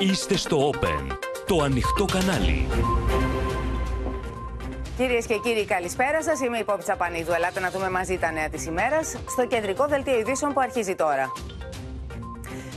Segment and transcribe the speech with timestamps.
[0.00, 1.16] Είστε στο Open,
[1.46, 2.66] το ανοιχτό κανάλι.
[4.96, 6.40] Κυρίες και κύριοι, καλησπέρα σας.
[6.40, 7.32] Είμαι η Πόπη Τσαπανίδου.
[7.32, 11.32] Ελάτε να δούμε μαζί τα νέα της ημέρας στο κεντρικό δελτίο ειδήσεων που αρχίζει τώρα.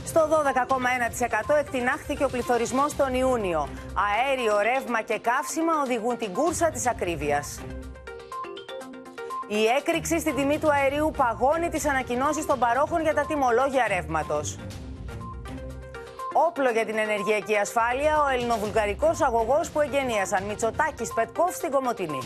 [0.04, 3.68] Στο 12,1% εκτινάχθηκε ο πληθωρισμός τον Ιούνιο.
[4.08, 7.60] Αέριο, ρεύμα και καύσιμα οδηγούν την κούρσα της ακρίβειας.
[9.48, 14.58] Η έκρηξη στην τιμή του αερίου παγώνει τις ανακοινώσεις των παρόχων για τα τιμολόγια ρεύματος.
[16.32, 22.18] Όπλο για την ενεργειακή ασφάλεια ο ελληνοβουλγαρικός αγωγός που εγγενίασαν Μητσοτάκης Πετκόφ στην Κομωτινή.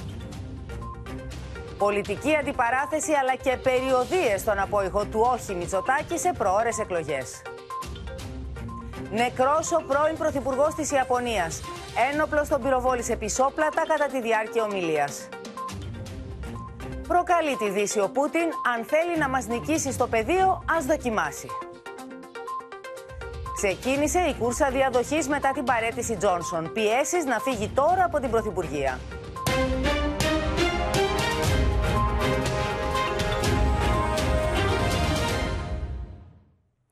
[1.79, 7.43] Πολιτική αντιπαράθεση αλλά και περιοδίες στον απόϊχο του όχι Μητσοτάκη σε προώρες εκλογές.
[9.11, 11.61] Νεκρός ο πρώην Πρωθυπουργός της Ιαπωνίας.
[12.13, 15.29] Ένοπλος τον πυροβόλησε πισόπλατα κατά τη διάρκεια ομιλίας.
[17.09, 18.49] Προκαλεί τη Δύση ο Πούτιν.
[18.75, 21.49] Αν θέλει να μας νικήσει στο πεδίο, ας δοκιμάσει.
[23.65, 26.73] Ξεκίνησε η κούρσα διαδοχής μετά την παρέτηση Τζόνσον.
[26.73, 28.99] Πιέσεις να φύγει τώρα από την Πρωθυπουργία.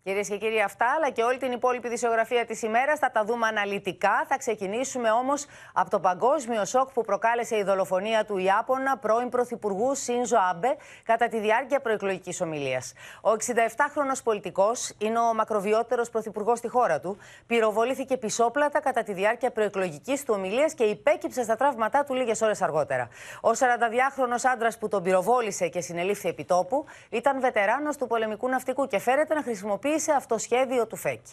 [0.05, 3.47] Κυρίες και κύριοι, αυτά αλλά και όλη την υπόλοιπη δισιογραφία της ημέρας θα τα δούμε
[3.47, 4.25] αναλυτικά.
[4.29, 9.95] Θα ξεκινήσουμε όμως από το παγκόσμιο σοκ που προκάλεσε η δολοφονία του Ιάπωνα πρώην Πρωθυπουργού
[9.95, 12.93] Σίνζο Άμπε κατά τη διάρκεια προεκλογικής ομιλίας.
[13.21, 17.19] Ο 67χρονο πολιτικός είναι ο μακροβιότερος πρωθυπουργός στη χώρα του.
[17.47, 22.63] Πυροβολήθηκε πισόπλατα κατά τη διάρκεια προεκλογικής του ομιλίας και υπέκυψε στα τραύματά του λίγες ώρες
[22.63, 23.09] αργότερα.
[23.41, 28.99] Ο 42χρονο άντρας που τον πυροβόλησε και συνελήφθη επιτόπου ήταν βετεράνος του πολεμικού ναυτικού και
[28.99, 31.33] φέρεται να χρησιμοποιεί σε αυτό σχέδιο του Φέκη.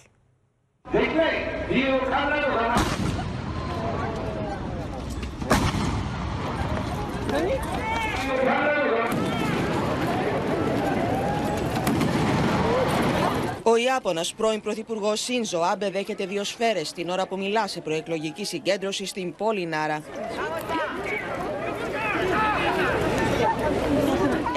[13.64, 18.46] Ο Ιάπωνας πρώην Πρωθυπουργός Σίνζο Άμπε δέχεται δύο σφαίρες την ώρα που μιλά σε προεκλογική
[18.46, 20.02] συγκέντρωση στην πόλη Νάρα.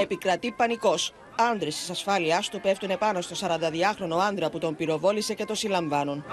[0.02, 1.12] Επικρατεί πανικός.
[1.38, 6.24] Άντρες της ασφάλειάς του πέφτουν επάνω στο 42χρονο άντρα που τον πυροβόλησε και το συλλαμβάνουν.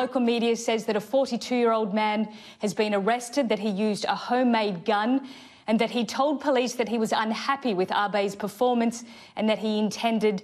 [0.00, 2.18] Local media says that a 42-year-old man
[2.64, 5.10] has been arrested, that he used a homemade gun,
[5.68, 8.96] and that he told police that he was unhappy with Abe's performance
[9.36, 10.36] and that he intended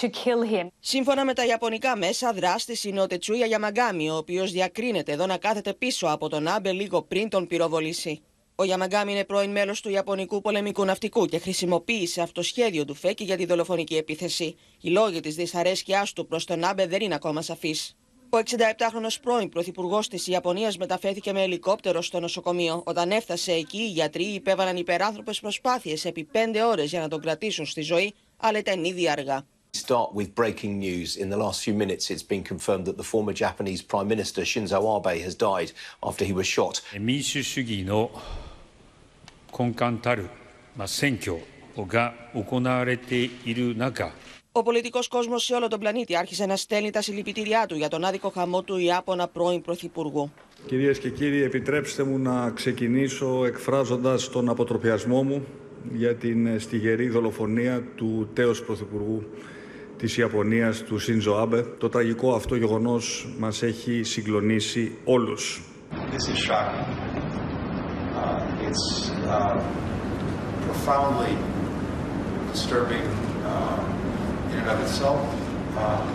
[0.00, 0.68] to kill him.
[0.80, 5.36] Σύμφωνα με τα Ιαπωνικά μέσα, δράστη είναι ο Τετσούια Γιαμαγκάμι, ο οποίος διακρίνεται εδώ να
[5.36, 8.22] κάθεται πίσω από τον Άμπε λίγο πριν τον πυροβολήσει.
[8.60, 12.94] Ο Γιαμαγκάμι είναι πρώην μέλος του Ιαπωνικού πολεμικού ναυτικού και χρησιμοποίησε αυτό το σχέδιο του
[12.94, 14.56] Φέκη για τη δολοφονική επίθεση.
[14.80, 17.96] Οι λόγοι της δυσαρέσκειάς του προς τον Άμπε δεν είναι ακόμα σαφείς.
[18.30, 22.82] Ο 67χρονο πρώην πρωθυπουργός της Ιαπωνίας μεταφέρθηκε με ελικόπτερο στο νοσοκομείο.
[22.86, 27.66] Όταν έφτασε εκεί, οι γιατροί υπέβαλαν υπεράνθρωπες προσπάθειες επί πέντε ώρες για να τον κρατήσουν
[27.66, 29.46] στη ζωή, αλλά ήταν ήδη αργά.
[29.86, 31.16] Start with breaking news.
[31.22, 34.80] In the last few minutes, it's been confirmed that the former Japanese Prime Minister Shinzo
[34.94, 35.70] Abe has died
[36.08, 36.74] after he was shot.
[39.57, 40.29] 民主主義の根幹たる
[40.85, 41.39] 選挙
[41.87, 44.11] が行われている中
[44.55, 48.03] Ο πολιτικό κόσμο σε όλο τον πλανήτη άρχισε να στέλνει τα συλληπιτήριά του για τον
[48.03, 50.31] άδικο χαμό του Ιάπωνα πρώην Πρωθυπουργού.
[50.65, 55.45] Κυρίε και κύριοι, επιτρέψτε μου να ξεκινήσω εκφράζοντα τον αποτροπιασμό μου
[55.93, 59.23] για την στιγερή δολοφονία του τέος Πρωθυπουργού
[59.97, 61.65] της Ιαπωνίας, του Σίνζο Άμπε.
[61.77, 65.61] Το τραγικό αυτό γεγονός μας έχει συγκλονίσει όλους.
[66.11, 67.06] This is shocking.
[67.06, 67.06] Uh,
[68.67, 69.61] it's uh,
[70.65, 71.35] profoundly
[72.51, 73.05] disturbing
[73.45, 75.21] uh, in and of itself.
[75.77, 76.05] Um,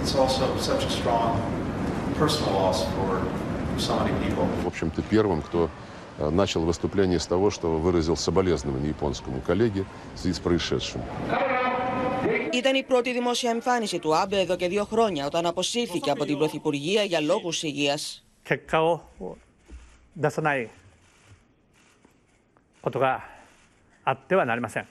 [0.00, 1.30] it's also such a strong
[2.18, 3.10] personal loss for
[3.78, 4.46] so many people.
[4.62, 5.70] В общем-то, первым, кто
[6.18, 11.00] э, начал выступление с того, что выразил соболезнование японскому коллеге в связи с происшедшим.
[12.52, 16.38] Ήταν η πρώτη δημόσια εμφάνιση του Άμπε εδώ και δύο χρόνια, όταν αποσύρθηκε από την
[16.38, 18.24] Πρωθυπουργία για λόγους υγείας.
[22.86, 23.24] 結果を出さないことが
[24.04, 24.86] あってはなりません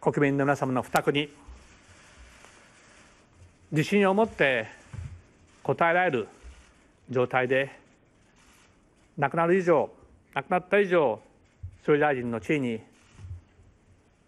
[0.00, 1.28] 国民の皆様の負託に
[3.72, 4.66] 自信を持って
[5.64, 6.28] 応えられる
[7.10, 7.70] 状態で
[9.16, 9.90] 亡くなる以上
[10.34, 11.20] 亡くなった以上
[11.84, 12.80] 総理大臣の地位に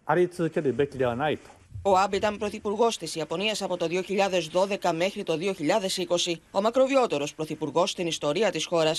[0.06, 7.34] あり続けるべきではないと Ο Άμπ ήταν πρωθυπουργό τη Ιαπωνία από το 2012 μέχρι το 2020, ο μακροβιότερος
[7.34, 8.92] πρωθυπουργό στην ιστορία τη χώρα.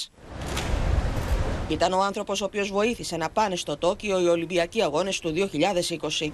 [1.69, 5.33] Ήταν ο άνθρωπος ο οποίος βοήθησε να πάνε στο Τόκιο οι Ολυμπιακοί Αγώνες του
[6.21, 6.33] 2020.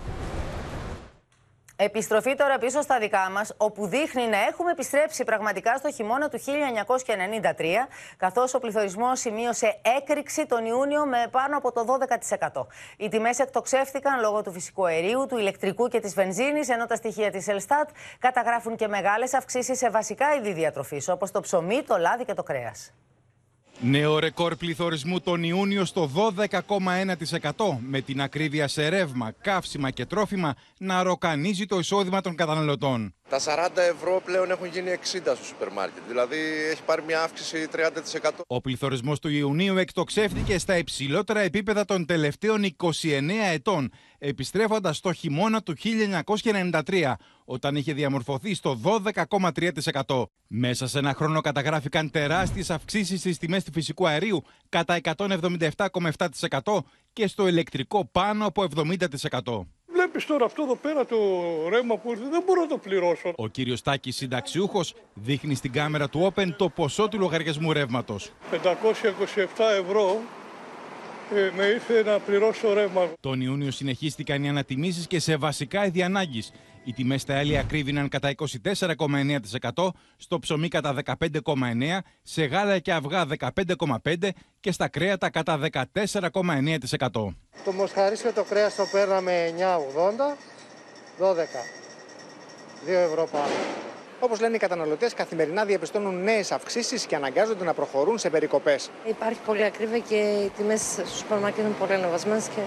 [1.77, 6.39] Επιστροφή τώρα πίσω στα δικά μας, όπου δείχνει να έχουμε επιστρέψει πραγματικά στο χειμώνα του
[6.39, 11.85] 1993, καθώς ο πληθωρισμός σημείωσε έκρηξη τον Ιούνιο με πάνω από το
[12.53, 12.67] 12%.
[12.97, 17.31] Οι τιμές εκτοξεύτηκαν λόγω του φυσικού αερίου, του ηλεκτρικού και της βενζίνης, ενώ τα στοιχεία
[17.31, 17.89] της Ελστάτ
[18.19, 22.43] καταγράφουν και μεγάλες αυξήσεις σε βασικά είδη διατροφής, όπως το ψωμί, το λάδι και το
[22.43, 22.93] κρέας.
[23.81, 30.55] Νέο ρεκόρ πληθωρισμού τον Ιούνιο στο 12,1% με την ακρίβεια σε ρεύμα, καύσιμα και τρόφιμα
[30.79, 33.15] να ροκανίζει το εισόδημα των καταναλωτών.
[33.33, 36.37] Τα 40 ευρώ πλέον έχουν γίνει 60 στο σούπερ μάρκετ, δηλαδή
[36.71, 37.69] έχει πάρει μια αύξηση
[38.23, 38.31] 30%.
[38.47, 42.93] Ο πληθωρισμός του Ιουνίου εκτοξεύτηκε στα υψηλότερα επίπεδα των τελευταίων 29
[43.53, 45.75] ετών, επιστρέφοντας στο χειμώνα του
[46.85, 47.13] 1993,
[47.45, 48.81] όταν είχε διαμορφωθεί στο
[50.05, 50.25] 12,3%.
[50.47, 56.79] Μέσα σε ένα χρόνο καταγράφηκαν τεράστιες αυξήσεις στις τιμές του φυσικού αερίου κατά 177,7%
[57.13, 59.67] και στο ηλεκτρικό πάνω από 70%.
[60.03, 61.17] Βλέπεις τώρα αυτό εδώ πέρα το
[61.69, 63.33] ρεύμα που ήρθε, δεν μπορώ να το πληρώσω.
[63.37, 68.31] Ο κύριος Τάκης, συνταξιούχος, δείχνει στην κάμερα του Open το ποσό του λογαριασμού ρεύματος.
[68.51, 68.57] 527
[69.81, 70.21] ευρώ
[71.35, 73.09] ε, με ήρθε να πληρώσω ρεύμα.
[73.21, 76.53] Τον Ιούνιο συνεχίστηκαν οι ανατιμήσεις και σε βασικά είδη ανάγκης.
[76.85, 83.27] Οι τιμές στα έλαια κρύβηναν κατά 24,9%, στο ψωμί κατά 15,9%, σε γάλα και αυγά
[83.39, 84.29] 15,5%
[84.61, 87.11] και στα κρέατα κατά 14,9%.
[87.65, 90.37] Το μοσχαρίσιο το κρέας το παίρναμε 9,80,
[91.19, 91.35] 12,
[92.87, 93.53] 2 ευρώ πάνω.
[94.21, 98.91] Όπως λένε οι καταναλωτές, καθημερινά διαπιστώνουν νέες αυξήσεις και αναγκάζονται να προχωρούν σε περικοπές.
[99.09, 102.61] Υπάρχει πολύ ακρίβεια και οι τιμές στο σούπερ μάρκετ είναι πολύ ανεβασμένες και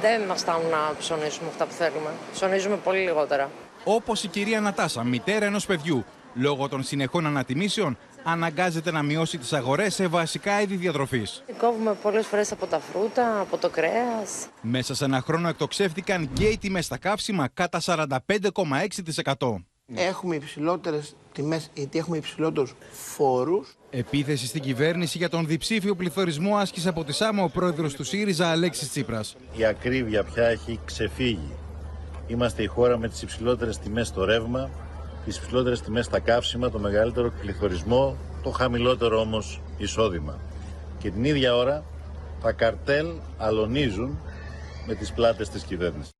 [0.00, 2.10] δεν μας φτάνουν να ψωνίσουμε αυτά που θέλουμε.
[2.32, 3.50] Ψωνίζουμε πολύ λιγότερα.
[3.84, 6.04] Όπως η κυρία Νατάσα, μητέρα ενός παιδιού,
[6.34, 11.42] λόγω των συνεχών ανατιμήσεων, αναγκάζεται να μειώσει τις αγορές σε βασικά είδη διατροφής.
[11.58, 14.46] Κόβουμε πολλές φορές από τα φρούτα, από το κρέας.
[14.60, 19.64] Μέσα σε ένα χρόνο εκτοξεύτηκαν και οι τιμές στα καύσιμα κατά 45,6%.
[19.94, 23.76] Έχουμε υψηλότερες τιμές γιατί έχουμε υψηλότερους φόρους.
[23.90, 28.50] Επίθεση στην κυβέρνηση για τον διψήφιο πληθωρισμό άσκησε από τη ΣΑΜΟ ο πρόεδρος του ΣΥΡΙΖΑ
[28.50, 29.36] Αλέξης Τσίπρας.
[29.56, 31.52] Η ακρίβεια πια έχει ξεφύγει.
[32.26, 34.70] Είμαστε η χώρα με τις υψηλότερες τιμές στο ρεύμα,
[35.24, 40.38] τις υψηλότερες τιμές στα καύσιμα, το μεγαλύτερο πληθωρισμό, το χαμηλότερο όμως εισόδημα.
[40.98, 41.84] Και την ίδια ώρα
[42.42, 43.06] τα καρτέλ
[43.38, 44.18] αλωνίζουν
[44.86, 46.19] με τις πλάτες της κυβέρνησης.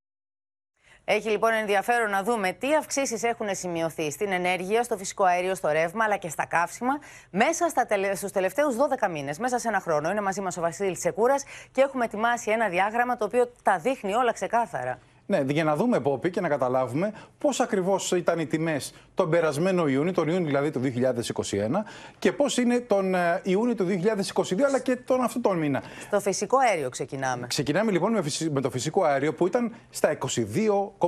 [1.04, 5.68] Έχει λοιπόν ενδιαφέρον να δούμε τι αυξήσεις έχουν σημειωθεί στην ενέργεια, στο φυσικό αέριο, στο
[5.68, 6.98] ρεύμα αλλά και στα καύσιμα
[7.30, 8.14] μέσα τελε...
[8.14, 10.10] στους τελευταίους 12 μήνες, μέσα σε ένα χρόνο.
[10.10, 14.14] Είναι μαζί μας ο Βασίλης Τσεκούρας και έχουμε ετοιμάσει ένα διάγραμμα το οποίο τα δείχνει
[14.14, 14.98] όλα ξεκάθαρα.
[15.30, 19.88] Ναι, για να δούμε, Πόπη, και να καταλάβουμε πώς ακριβώς ήταν οι τιμές τον περασμένο
[19.88, 21.84] Ιούνιο, τον Ιούνιο δηλαδή του 2021,
[22.18, 25.82] και πώς είναι τον ε, Ιούνιο του 2022, αλλά και τον αυτό τον μήνα.
[26.06, 27.46] Στο φυσικό αέριο ξεκινάμε.
[27.46, 28.12] Ξεκινάμε λοιπόν
[28.50, 30.36] με το φυσικό αέριο που ήταν στα 22,5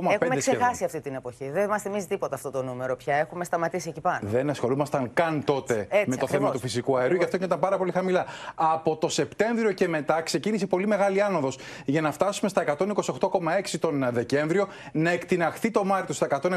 [0.09, 1.49] Έχουμε ξεχάσει αυτή την εποχή.
[1.49, 3.15] Δεν μας θυμίζει τίποτα αυτό το νούμερο πια.
[3.15, 4.19] Έχουμε σταματήσει εκεί πάνω.
[4.21, 6.29] Δεν ασχολούμασταν καν τότε Έτσι, με το ακριβώς.
[6.29, 8.25] θέμα του φυσικού αερίου, γι' αυτό και ήταν πάρα πολύ χαμηλά.
[8.55, 14.03] Από το Σεπτέμβριο και μετά ξεκίνησε πολύ μεγάλη άνοδος για να φτάσουμε στα 128,6 τον
[14.13, 16.49] Δεκέμβριο, να εκτιναχθεί το Μάρτιο στα 176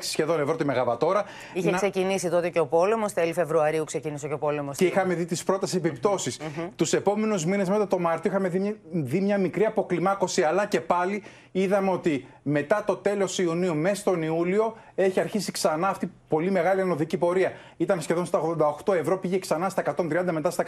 [0.00, 1.24] σχεδόν ευρώ τη Μεγαβατόρα.
[1.52, 1.76] Είχε να...
[1.76, 4.76] ξεκινήσει τότε και ο πόλεμος, τέλη Φεβρουαρίου ξεκίνησε και ο πόλεμος.
[4.76, 6.38] Και είχαμε δει τις πρώτες επιπτώσεις.
[6.40, 6.68] Mm-hmm.
[6.76, 11.22] Τους επόμενους μήνες μετά το Μάρτιο είχαμε δει, δει μια μικρή αποκλιμάκωση, αλλά και πάλι
[11.60, 16.50] είδαμε ότι μετά το τέλος Ιουνίου, μέσα στον Ιούλιο, έχει αρχίσει ξανά αυτή η πολύ
[16.50, 17.52] μεγάλη ανωδική πορεία.
[17.76, 18.40] Ήταν σχεδόν στα
[18.84, 20.64] 88 ευρώ, πήγε ξανά στα 130, μετά στα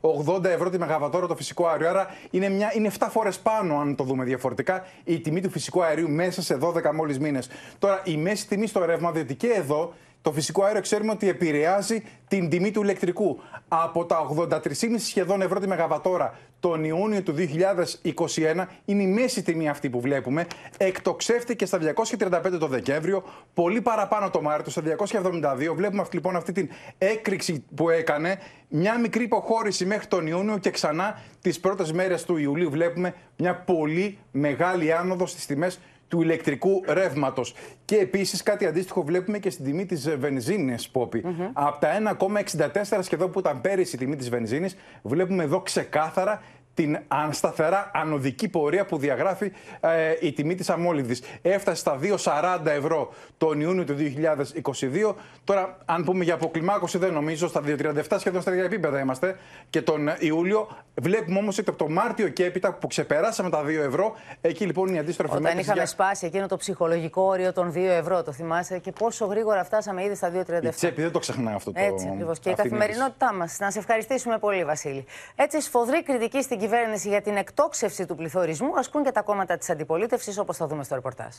[0.00, 1.88] 180 ευρώ τη Μεγαβατόρα το φυσικό αέριο.
[1.88, 5.82] Άρα είναι, μια, είναι 7 φορές πάνω, αν το δούμε διαφορετικά, η τιμή του φυσικού
[5.82, 7.48] αερίου μέσα σε 12 μόλις μήνες.
[7.78, 12.02] Τώρα, η μέση τιμή στο ρεύμα, διότι και εδώ το φυσικό αέριο ξέρουμε ότι επηρεάζει
[12.28, 13.40] την τιμή του ηλεκτρικού.
[13.68, 19.68] Από τα 83,5 σχεδόν ευρώ τη Μεγαβατόρα τον Ιούνιο του 2021 είναι η μέση τιμή
[19.68, 20.46] αυτή που βλέπουμε.
[20.76, 21.78] Εκτοξεύτηκε στα
[22.18, 23.22] 235 το Δεκέμβριο,
[23.54, 25.74] πολύ παραπάνω το Μάρτιο, στα 272.
[25.74, 28.38] Βλέπουμε αυτή, λοιπόν αυτή την έκρηξη που έκανε.
[28.68, 33.54] Μια μικρή υποχώρηση μέχρι τον Ιούνιο και ξανά τις πρώτες μέρες του Ιουλίου βλέπουμε μια
[33.54, 37.54] πολύ μεγάλη άνοδο στις τιμές του ηλεκτρικού ρεύματος.
[37.84, 41.24] Και επίσης κάτι αντίστοιχο βλέπουμε και στην τιμή της βενζίνης, Πόπη.
[41.26, 41.50] Mm-hmm.
[41.52, 42.16] Από τα
[42.84, 46.42] 1,64 σχεδόν που ήταν πέρυσι η τιμή της βενζίνης, βλέπουμε εδώ ξεκάθαρα
[46.80, 46.98] την
[47.30, 51.22] σταθερά ανωδική πορεία που διαγράφει ε, η τιμή της αμόλυδης.
[51.42, 51.98] Έφτασε στα
[52.62, 53.96] 2,40 ευρώ τον Ιούνιο του
[55.10, 55.14] 2022.
[55.44, 59.36] Τώρα, αν πούμε για αποκλιμάκωση, δεν νομίζω, στα 2,37 σχεδόν στα ίδια επίπεδα είμαστε.
[59.70, 63.68] Και τον Ιούλιο βλέπουμε όμως ότι από το Μάρτιο και έπειτα που ξεπεράσαμε τα 2
[63.68, 65.86] ευρώ, εκεί λοιπόν η αντίστροφη Όταν είχαμε για...
[65.86, 70.14] σπάσει εκείνο το ψυχολογικό όριο των 2 ευρώ, το θυμάσαι, και πόσο γρήγορα φτάσαμε ήδη
[70.14, 70.64] στα 2,37.
[70.64, 72.38] Η τσέπη δεν το ξεχνάει αυτό το Έτσι ακριβώς.
[72.38, 73.58] Και η καθημερινότητά μας.
[73.58, 75.04] Να σε ευχαριστήσουμε πολύ, Βασίλη.
[75.34, 76.68] Έτσι, σφοδρή κριτική στην κυβέρνηση
[77.04, 80.94] για την εκτόξευση του πληθωρισμού ασκούν και τα κόμματα της αντιπολίτευσης, όπως θα δούμε στο
[80.94, 81.34] ρεπορτάζ.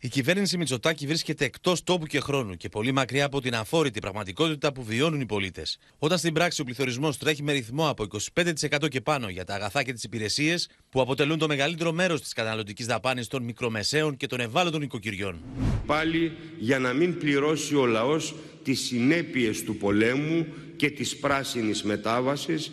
[0.00, 4.72] Η κυβέρνηση Μητσοτάκη βρίσκεται εκτός τόπου και χρόνου και πολύ μακριά από την αφόρητη πραγματικότητα
[4.72, 5.78] που βιώνουν οι πολίτες.
[5.98, 9.82] Όταν στην πράξη ο πληθωρισμός τρέχει με ρυθμό από 25% και πάνω για τα αγαθά
[9.82, 14.40] και τις υπηρεσίες, που αποτελούν το μεγαλύτερο μέρος της καταναλωτικής δαπάνης των μικρομεσαίων και των
[14.40, 15.42] ευάλωτων οικοκυριών.
[15.86, 22.72] Πάλι για να μην πληρώσει ο λαός τις συνέπειες του πολέμου και της πράσινης μετάβασης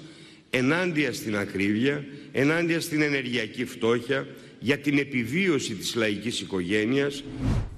[0.57, 4.27] ενάντια στην ακρίβεια, ενάντια στην ενεργειακή φτώχεια,
[4.59, 7.23] για την επιβίωση της λαϊκής οικογένειας.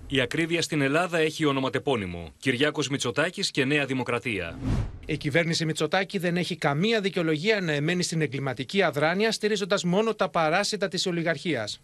[0.07, 2.33] Η ακρίβεια στην Ελλάδα έχει ονοματεπώνυμο.
[2.39, 4.59] Κυριάκος Μητσοτάκης και Νέα Δημοκρατία.
[5.05, 10.29] Η κυβέρνηση Μητσοτάκη δεν έχει καμία δικαιολογία να εμένει στην εγκληματική αδράνεια, στηρίζοντας μόνο τα
[10.29, 11.81] παράσιτα της ολιγαρχίας.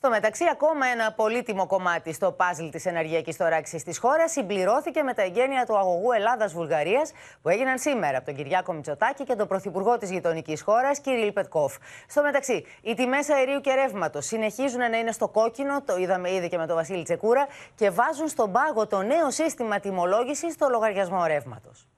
[0.00, 5.14] Στο μεταξύ, ακόμα ένα πολύτιμο κομμάτι στο πάζλ της ενεργειακής τοράξη της χώρας συμπληρώθηκε με
[5.14, 7.02] τα εγγένεια του αγωγού Ελλάδα-Βουλγαρία
[7.42, 11.76] που έγιναν σήμερα από τον Κυριάκο Μητσοτάκη και τον πρωθυπουργό της γειτονικής χώρας, Κυρίλ Πετκόφ.
[12.08, 16.48] Στο μεταξύ, οι τιμές αερίου και ρεύματος συνεχίζουν να είναι στο κόκκινο, το είδαμε ήδη
[16.48, 21.24] και με τον Βασίλη Τσεκούρα, και βάζουν στον πάγο το νέο σύστημα τιμολόγησης στο λογαριασμό
[21.26, 21.88] ρεύματος.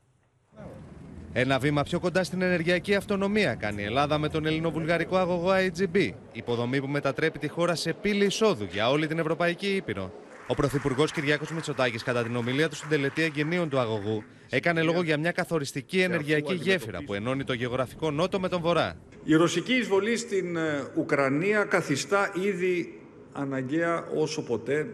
[1.32, 6.10] Ένα βήμα πιο κοντά στην ενεργειακή αυτονομία κάνει η Ελλάδα με τον ελληνοβουλγαρικό αγωγό IGB,
[6.32, 10.12] υποδομή που μετατρέπει τη χώρα σε πύλη εισόδου για όλη την Ευρωπαϊκή Ήπειρο.
[10.46, 15.02] Ο Πρωθυπουργός Κυριάκος Μητσοτάκης, κατά την ομιλία του στην τελετή εγγενείων του αγωγού, έκανε λόγο
[15.02, 18.96] για μια καθοριστική ενεργειακή γέφυρα που ενώνει το γεωγραφικό νότο με τον βορρά.
[19.24, 23.00] Η ρωσική εισβολή στην ε, Ουκρανία καθιστά ήδη
[23.32, 24.86] αναγκαία όσο ποτέ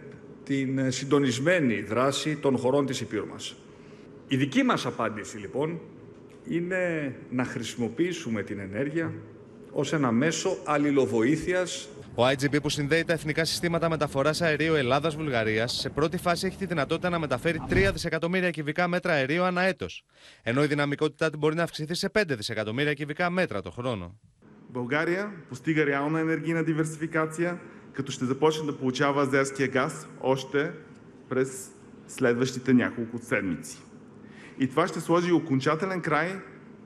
[0.44, 3.56] την ε, συντονισμένη δράση των χωρών της Υπήρου μας.
[4.28, 5.80] Η δική μας απάντηση λοιπόν
[6.47, 9.13] είναι να χρησιμοποιήσουμε την ενέργεια
[9.71, 15.89] ως ένα μέσο αλληλοβοήθειας ο IGB που συνδέει τα εθνικά συστήματα μεταφορά αερίου Ελλάδα-Βουλγαρία σε
[15.89, 20.05] πρώτη φάση έχει τη δυνατότητα να μεταφέρει 3 δισεκατομμύρια κυβικά μέτρα αερίου ανά έτος,
[20.43, 24.19] ενώ η δυναμικότητά του μπορεί να αυξηθεί σε 5 δισεκατομμύρια κυβικά μέτρα το χρόνο.
[24.73, 27.59] България постига реална енергийна диверсификация,
[27.93, 30.71] като ще започне да получава азерския газ още
[31.29, 31.71] през
[32.07, 33.77] следващите няколко седмици.
[34.58, 36.32] И това ще сложи окончателен край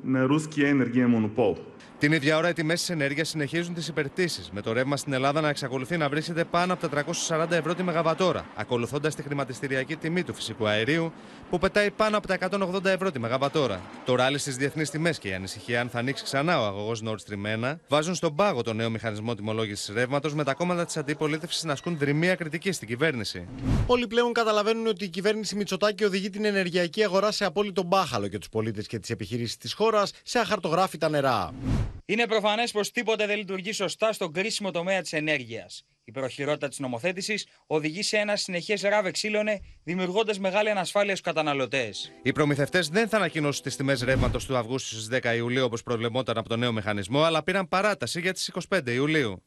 [0.04, 1.58] на руския енергиен монопол.
[2.00, 5.40] Την ίδια ώρα, οι τιμές της ενέργειας συνεχίζουν τις υπερτήσεις, με το ρεύμα στην Ελλάδα
[5.40, 10.22] να εξακολουθεί να βρίσκεται πάνω από τα 340 ευρώ τη Μεγαβατόρα, ακολουθώντας τη χρηματιστηριακή τιμή
[10.22, 11.12] του φυσικού αερίου,
[11.50, 13.80] που πετάει πάνω από τα 180 ευρώ τη Μεγαβατόρα.
[14.04, 17.10] Το ράλι στις διεθνείς τιμές και η ανησυχία αν θα ανοίξει ξανά ο αγωγός Nord
[17.10, 21.64] Stream 1 βάζουν στον πάγο το νέο μηχανισμό τιμολόγησης ρεύματος, με τα κόμματα της αντιπολίτευσης
[21.64, 23.46] να ασκούν δρυμία κριτική στην κυβέρνηση.
[23.86, 28.38] Όλοι πλέον καταλαβαίνουν ότι η κυβέρνηση Μητσοτάκη οδηγεί την ενεργειακή αγορά σε απόλυτο μπάχαλο και
[28.38, 31.52] τους πολίτες και τις επιχειρήσεις της χώρας σε αχαρτογράφητα νερά.
[32.04, 35.84] Είναι προφανές πως τίποτε δεν λειτουργεί σωστά στον κρίσιμο τομέα της ενέργειας.
[36.04, 42.12] Η προχειρότητα της νομοθέτησης οδηγεί σε ένα συνεχές ράβε ξύλωνε, δημιουργώντας μεγάλη ανασφάλεια στους καταναλωτές.
[42.22, 46.38] Οι προμηθευτές δεν θα ανακοινώσουν τις τιμές ρεύματος του Αυγούστου στις 10 Ιουλίου όπως προβλεπόταν
[46.38, 49.42] από το νέο μηχανισμό, αλλά πήραν παράταση για τις 25 Ιουλίου.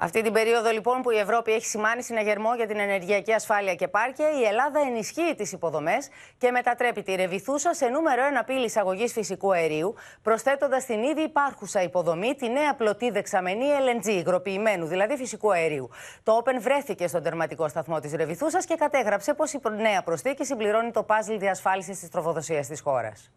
[0.00, 3.88] Αυτή την περίοδο λοιπόν που η Ευρώπη έχει σημάνει συναγερμό για την ενεργειακή ασφάλεια και
[3.88, 9.12] πάρκια, η Ελλάδα ενισχύει τις υποδομές και μετατρέπει τη Ρεβιθούσα σε νούμερο ένα πύλη εισαγωγής
[9.12, 15.52] φυσικού αερίου, προσθέτοντας την ήδη υπάρχουσα υποδομή τη νέα πλωτή δεξαμενή LNG, υγροποιημένου δηλαδή φυσικού
[15.52, 15.90] αερίου.
[16.22, 20.90] Το Open βρέθηκε στον τερματικό σταθμό της Ρεβιθούσας και κατέγραψε πως η νέα προσθήκη συμπληρώνει
[20.90, 23.30] το πάζλ διασφάλισης της τροφοδοσίας της χώρας.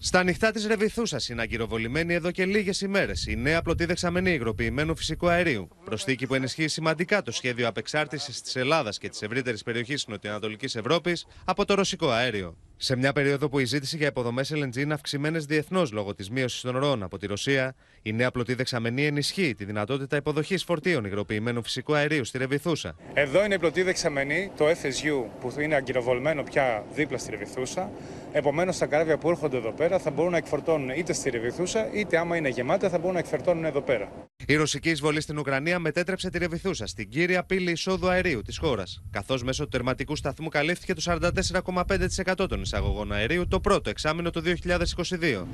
[0.00, 4.96] Στα ανοιχτά της Ρεβιθούσας είναι αγκυροβολημένη εδώ και λίγες ημέρες η νέα πλωτή δεξαμενή υγροποιημένου
[4.96, 5.68] φυσικού αερίου.
[5.84, 11.26] Προσθήκη που ενισχύει σημαντικά το σχέδιο απεξάρτησης της Ελλάδας και της ευρύτερης περιοχής Νοτιοανατολικής Ευρώπης
[11.44, 12.56] από το ρωσικό αέριο.
[12.80, 16.60] Σε μια περίοδο που η ζήτηση για υποδομές LNG είναι αυξημένες διεθνώς λόγω της μείωσης
[16.60, 21.62] των ροών από τη Ρωσία, η νέα πλωτή δεξαμενή ενισχύει τη δυνατότητα υποδοχής φορτίων υγροποιημένου
[21.62, 22.96] φυσικού αερίου στη Ρεβιθούσα.
[23.14, 27.90] Εδώ είναι η πλωτή δεξαμενή, το FSU, που είναι αγκυροβολμένο πια δίπλα στη Ρεβιθούσα.
[28.32, 32.18] Επομένως, τα καράβια που έρχονται εδώ πέρα θα μπορούν να εκφορτώνουν είτε στη Ρεβιθούσα, είτε
[32.18, 34.27] άμα είναι γεμάτα θα μπορούν να εκφορτώνουν εδώ πέρα.
[34.50, 39.02] Η ρωσική εισβολή στην Ουκρανία μετέτρεψε τη Ρεβιθούσα στην κύρια πύλη εισόδου αερίου της χώρας,
[39.10, 41.18] καθώς μέσω του τερματικού σταθμού καλύφθηκε το
[41.64, 45.44] 44,5% των εισαγωγών αερίου το πρώτο εξάμεινο του 2022.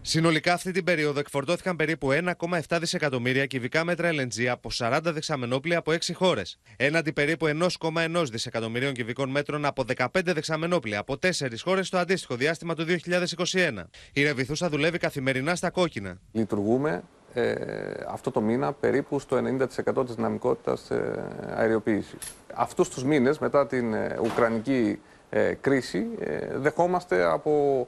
[0.00, 2.08] Συνολικά αυτή την περίοδο εκφορτώθηκαν περίπου
[2.40, 8.92] 1,7 δισεκατομμύρια κυβικά μέτρα LNG από 40 δεξαμενόπλια από 6 χώρες, έναντι περίπου 1,1 δισεκατομμυρίων
[8.92, 11.30] κυβικών μέτρων από 15 δεξαμενόπλια από 4
[11.64, 13.90] χώρες στο αντίστοιχο διάστημα του 2021.
[14.12, 16.20] Η Ρεβιθούσα δουλεύει καθημερινά στα κόκκινα.
[16.32, 17.02] Λειτουργούμε
[17.38, 21.24] ε, αυτό το μήνα περίπου στο 90% της δυναμικότητας ε,
[21.56, 22.18] αεριοποίησης.
[22.54, 27.86] Αυτούς τους μήνες μετά την ε, Ουκρανική ε, κρίση ε, δεχόμαστε από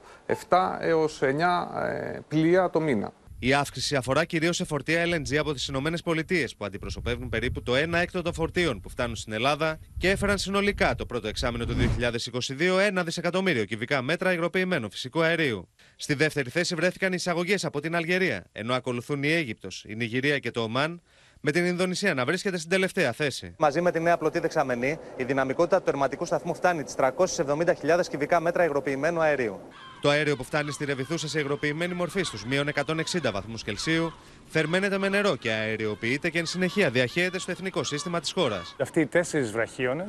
[0.49, 3.11] 7 έως 9 ε, πλοία το μήνα.
[3.43, 7.93] Η αύξηση αφορά κυρίως σε φορτία LNG από τις ΗΠΑ, που αντιπροσωπεύουν περίπου το 1
[7.93, 12.99] έκτο των φορτίων που φτάνουν στην Ελλάδα και έφεραν συνολικά το πρώτο εξάμεινο του 2022
[12.99, 15.69] 1 δισεκατομμύριο κυβικά μέτρα υγροποιημένου φυσικού αερίου.
[15.95, 20.39] Στη δεύτερη θέση βρέθηκαν οι εισαγωγές από την Αλγερία, ενώ ακολουθούν η Αίγυπτος, η Νιγηρία
[20.39, 21.01] και το Ομάν,
[21.41, 23.55] με την Ινδονησία να βρίσκεται στην τελευταία θέση.
[23.57, 28.39] Μαζί με τη νέα πλωτή δεξαμενή, η δυναμικότητα του τερματικού σταθμού φτάνει τις 370.000 κυβικά
[28.39, 29.59] μέτρα υγροποιημένου αερίου.
[30.01, 34.13] Το αέριο που φτάνει στη Ρεβιθούσα σε υγροποιημένη μορφή στους μείον 160 βαθμούς Κελσίου
[34.47, 38.75] θερμαίνεται με νερό και αεριοποιείται και εν συνεχεία διαχέεται στο εθνικό σύστημα της χώρας.
[38.79, 40.05] Αυτοί οι τέσσερις βραχίονε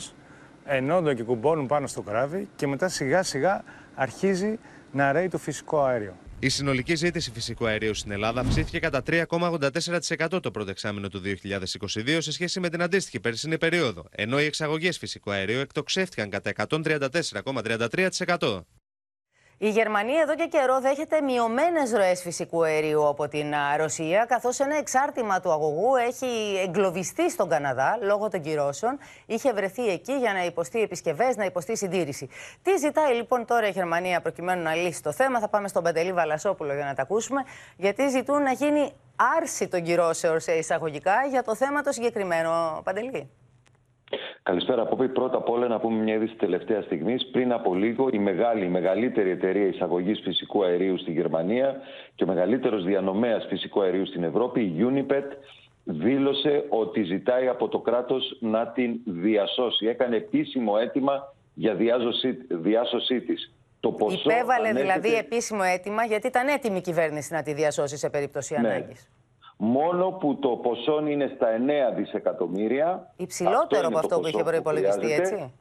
[0.65, 4.59] ενώνται και κουμπώνουν πάνω στο καράβι και μετά σιγά σιγά αρχίζει
[4.93, 6.17] να ρέει το φυσικό αέριο.
[6.39, 12.17] Η συνολική ζήτηση φυσικού αερίου στην Ελλάδα αυξήθηκε κατά 3,84% το πρώτο εξάμεινο του 2022
[12.19, 18.61] σε σχέση με την αντίστοιχη περσινή περίοδο, ενώ οι εξαγωγές φυσικού αερίου εκτοξεύτηκαν κατά 134,33%.
[19.65, 24.77] Η Γερμανία εδώ και καιρό δέχεται μειωμένες ροές φυσικού αερίου από την Ρωσία, καθώς ένα
[24.77, 28.99] εξάρτημα του αγωγού έχει εγκλωβιστεί στον Καναδά λόγω των κυρώσεων.
[29.27, 32.29] Είχε βρεθεί εκεί για να υποστεί επισκευές, να υποστεί συντήρηση.
[32.63, 36.13] Τι ζητάει λοιπόν τώρα η Γερμανία προκειμένου να λύσει το θέμα, θα πάμε στον Παντελή
[36.13, 37.43] Βαλασόπουλο για να τα ακούσουμε,
[37.77, 38.93] γιατί ζητούν να γίνει
[39.37, 42.81] άρση των κυρώσεων σε εισαγωγικά για το θέμα το συγκεκριμένο.
[42.85, 43.31] Παντελή.
[44.43, 47.27] Καλησπέρα από Πρώτα απ' όλα να πούμε μια είδηση τελευταία στιγμής.
[47.33, 51.81] Πριν από λίγο η μεγάλη, η μεγαλύτερη εταιρεία εισαγωγής φυσικού αερίου στη Γερμανία
[52.15, 55.37] και ο μεγαλύτερος διανομέας φυσικού αερίου στην Ευρώπη, η Unipet,
[55.85, 59.87] δήλωσε ότι ζητάει από το κράτος να την διασώσει.
[59.87, 63.53] Έκανε επίσημο αίτημα για διάσωσή, διάσωσή της.
[63.81, 68.11] Το ποσό Υπέβαλε δηλαδή επίσημο αίτημα γιατί ήταν έτοιμη η κυβέρνηση να τη διασώσει σε
[68.11, 68.69] περίπτωση ναι.
[68.69, 69.09] ανάγκης
[69.57, 71.49] μόνο που το ποσό είναι στα
[71.93, 73.13] 9 δισεκατομμύρια.
[73.17, 75.53] Υψηλότερο από αυτό που είχε προπολογιστεί, έτσι;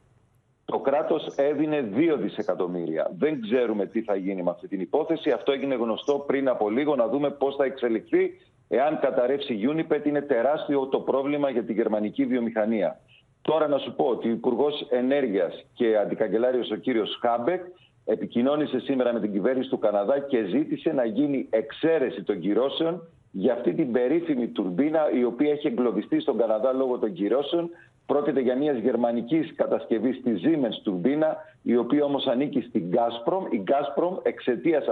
[0.64, 3.10] Το κράτος έδινε 2 δισεκατομμύρια.
[3.18, 5.30] Δεν ξέρουμε τι θα γίνει με αυτή την υπόθεση.
[5.30, 8.30] Αυτό έγινε γνωστό πριν από λίγο, να δούμε πώς θα εξελιχθεί.
[8.68, 13.00] Εάν καταρρεύσει η Unipet, είναι τεράστιο το πρόβλημα για τη γερμανική βιομηχανία.
[13.42, 17.62] Τώρα να σου πω ότι ο Υπουργός Ενέργειας και Αντικαγκελάριος ο κύριος Χάμπεκ
[18.04, 23.52] επικοινώνησε σήμερα με την κυβέρνηση του Καναδά και ζήτησε να γίνει εξαίρεση των κυρώσεων για
[23.52, 27.70] αυτή την περίφημη τουρμπίνα η οποία έχει εγκλωβιστεί στον Καναδά λόγω των κυρώσεων.
[28.06, 33.52] Πρόκειται για μιας γερμανικής κατασκευής στη Siemens τουρμπίνα, η οποία όμως ανήκει στην Gazprom.
[33.52, 34.84] Η Gazprom εξαιτίας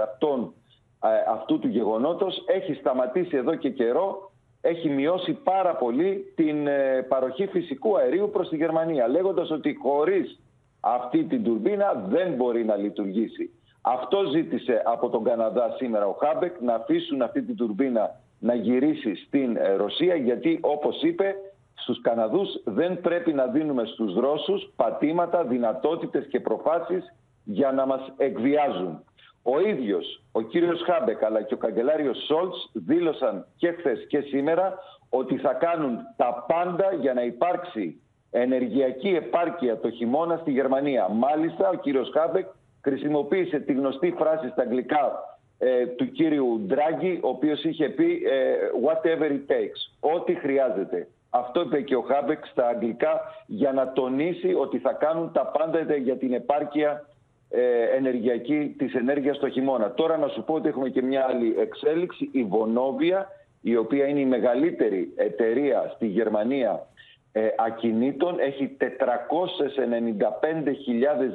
[1.27, 4.31] αυτού του γεγονότος έχει σταματήσει εδώ και καιρό,
[4.61, 10.39] έχει μειώσει πάρα πολύ την ε, παροχή φυσικού αερίου προς τη Γερμανία, λέγοντας ότι χωρίς
[10.79, 13.49] αυτή την τουρμπίνα δεν μπορεί να λειτουργήσει.
[13.81, 19.15] Αυτό ζήτησε από τον Καναδά σήμερα ο Χάμπεκ να αφήσουν αυτή την τουρμπίνα να γυρίσει
[19.15, 21.35] στην ε, Ρωσία γιατί όπως είπε
[21.73, 28.13] στους Καναδούς δεν πρέπει να δίνουμε στους Ρώσους πατήματα, δυνατότητες και προφάσεις για να μας
[28.17, 29.03] εκβιάζουν.
[29.43, 34.77] Ο ίδιος ο κύριος Χάμπεκ αλλά και ο καγκελάριος Σόλτς δήλωσαν και χθες και σήμερα
[35.09, 38.01] ότι θα κάνουν τα πάντα για να υπάρξει
[38.31, 41.07] ενεργειακή επάρκεια το χειμώνα στη Γερμανία.
[41.07, 42.47] Μάλιστα ο κύριος Χάμπεκ
[42.83, 45.30] χρησιμοποίησε τη γνωστή φράση στα αγγλικά
[45.63, 48.55] ε, του κύριου Ντράγκη, ο οποίος είχε πει ε,
[48.87, 51.07] whatever it takes, ό,τι χρειάζεται.
[51.29, 55.95] Αυτό είπε και ο Χάμπεκ στα αγγλικά για να τονίσει ότι θα κάνουν τα πάντα
[55.95, 57.05] για την επάρκεια
[57.49, 59.91] ε, ενεργειακή της ενέργειας το χειμώνα.
[59.93, 63.27] Τώρα να σου πω ότι έχουμε και μια άλλη εξέλιξη, η Βονόβια,
[63.61, 66.87] η οποία είναι η μεγαλύτερη εταιρεία στη Γερμανία
[67.31, 68.85] ε, ακινήτων, έχει 495.000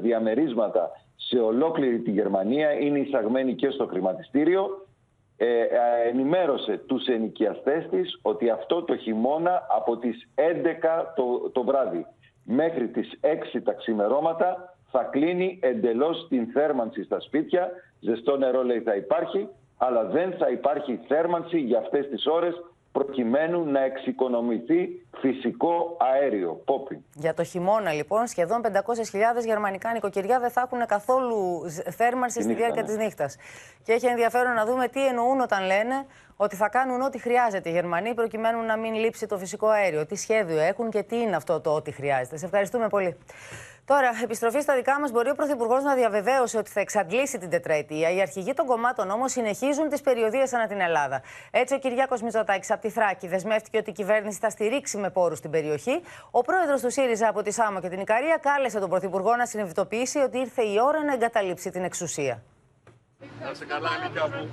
[0.02, 4.86] διαμερίσματα σε ολόκληρη τη Γερμανία, είναι εισαγμένη και στο χρηματιστήριο.
[5.36, 10.42] Ε, ε, ενημέρωσε τους ενοικιαστές της ότι αυτό το χειμώνα από τις 11
[11.16, 12.06] το, το βράδυ
[12.44, 13.18] μέχρι τις
[13.56, 17.70] 6 τα ξημερώματα θα κλείνει εντελώς την θέρμανση στα σπίτια.
[18.00, 22.54] Ζεστό νερό λέει θα υπάρχει, αλλά δεν θα υπάρχει θέρμανση για αυτές τις ώρες
[22.98, 26.62] προκειμένου να εξοικονομηθεί φυσικό αέριο.
[26.64, 27.04] Πόπι.
[27.14, 28.70] Για το χειμώνα λοιπόν σχεδόν 500.000
[29.44, 32.88] γερμανικά νοικοκυριά δεν θα έχουν καθόλου θέρμανση στη διάρκεια ναι.
[32.88, 33.36] της νύχτας.
[33.82, 36.06] Και έχει ενδιαφέρον να δούμε τι εννοούν όταν λένε
[36.36, 40.06] ότι θα κάνουν ό,τι χρειάζεται οι Γερμανοί προκειμένου να μην λείψει το φυσικό αέριο.
[40.06, 42.36] Τι σχέδιο έχουν και τι είναι αυτό το ό,τι χρειάζεται.
[42.36, 43.16] Σε ευχαριστούμε πολύ.
[43.86, 48.10] Τώρα, επιστροφή στα δικά μας, μπορεί ο Πρωθυπουργός να διαβεβαίωσε ότι θα εξαντλήσει την τετραετία.
[48.10, 51.22] Οι αρχηγοί των κομμάτων όμως συνεχίζουν τις περιοδίες ανά την Ελλάδα.
[51.50, 55.40] Έτσι, ο Κυριάκος Μητσοτάκης από τη Θράκη δεσμεύτηκε ότι η κυβέρνηση θα στηρίξει με πόρους
[55.40, 56.02] την περιοχή.
[56.30, 60.18] Ο πρόεδρος του ΣΥΡΙΖΑ από τη Σάμο και την Ικαρία κάλεσε τον Πρωθυπουργό να συνειδητοποιήσει
[60.18, 62.42] ότι ήρθε η ώρα να εγκαταλείψει την εξουσία.
[63.46, 64.50] Να σε καλά, Νίκια μου.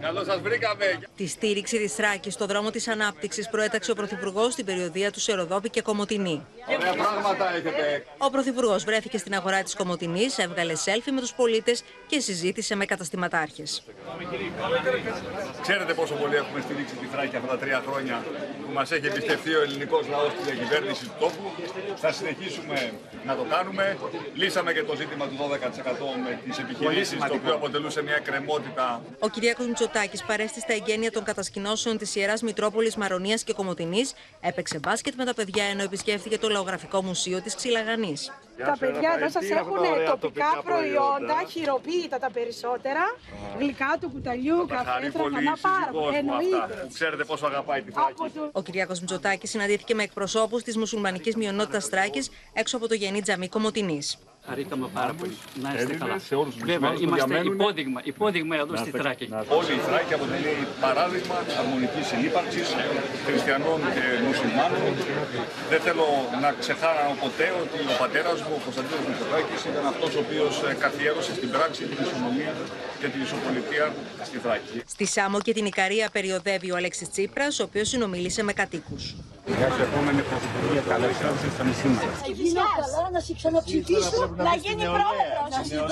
[0.00, 0.84] Καλώς σας βρήκαμε.
[1.16, 5.70] Τη στήριξη της Θράκη στο δρόμο της ανάπτυξης προέταξε ο Πρωθυπουργός στην περιοδία του Σεροδόπη
[5.70, 6.46] και Κομωτινή.
[6.78, 8.04] Ωραία πράγματα έχετε.
[8.18, 12.84] Ο Πρωθυπουργός βρέθηκε στην αγορά της Κομωτινής, έβγαλε σέλφι με τους πολίτες και συζήτησε με
[12.84, 13.82] καταστηματάρχες.
[15.62, 18.24] Ξέρετε πόσο πολύ έχουμε στηρίξει τη Θράκη αυτά τα τρία χρόνια
[18.66, 21.50] που μας έχει εμπιστευτεί ο ελληνικός λαός στη διακυβέρνηση του τόπου.
[21.96, 22.92] Θα συνεχίσουμε
[23.24, 23.98] να το κάνουμε.
[24.34, 25.42] Λύσαμε και το ζήτημα του 12%
[26.24, 29.02] με τις επιχειρήσεις, το οποίο αποτελούσε μια κρεμότητα.
[29.18, 34.78] Ο Κυριάκος Μητσοτάκης παρέστη στα εγγένεια των κατασκηνώσεων της Ιεράς Μητρόπολης Μαρονίας και Κομωτινής, έπαιξε
[34.78, 38.32] μπάσκετ με τα παιδιά ενώ επισκέφθηκε το Λαογραφικό Μουσείο της Ξυλαγανής.
[38.56, 39.78] Τα παιδιά εδώ σας έχουν
[40.10, 43.16] τοπικά προϊόντα, χειροποίητα τα περισσότερα,
[43.58, 46.16] γλυκά του κουταλιού, καφέ, τραχανά, πάρα πολλά.
[46.16, 46.86] Εννοείται.
[46.94, 48.38] Ξέρετε πόσο αγαπάει τη Θράκη.
[48.52, 53.48] Ο Κυριάκος Μητσοτάκης συναντήθηκε με εκπροσώπους της μουσουλμανικής μειονότητας Θράκης έξω από το γενή τζαμί
[53.48, 54.18] Κομωτινής.
[54.48, 55.34] Χαρήκαμε πάρα πολύ.
[55.62, 56.18] Να είστε Έλληνες καλά.
[56.28, 57.54] σε όλους τους Βέβαια, μουσουλμάνους που είμαστε διαμένουν.
[57.60, 59.24] υπόδειγμα, υπόδειγμα εδώ Να στη είστε- Θράκη.
[59.34, 60.52] να είστε- Όλη η Θράκη αποτελεί
[60.86, 62.68] παράδειγμα αρμονικής συνύπαρξης
[63.26, 64.80] χριστιανών και μουσουλμάνων.
[65.72, 66.06] Δεν θέλω
[66.44, 70.68] να ξεχάνω ποτέ ότι ο πατέρας μου, ο Κωνσταντίνος Μητσοτάκης, ήταν αυτός ο οποίος ε,
[70.84, 72.52] καθιέρωσε στην πράξη την ισονομία
[73.02, 74.82] και την ισοπολιτεία στη Θράκη.
[74.86, 79.14] Στη Σάμο και την Ικαρία περιοδεύει ο Αλέξης Τσίπρας, ο οποίος συνομίλησε με κατοίκους.
[79.46, 80.82] Γεια σου, επόμενη πρωθυπουργία.
[80.88, 82.00] Καλώ ήρθατε στο νησί μα.
[82.00, 85.90] Θα γίνω καλά να σε ξαναψηφίσω, να γίνει πρόεδρος.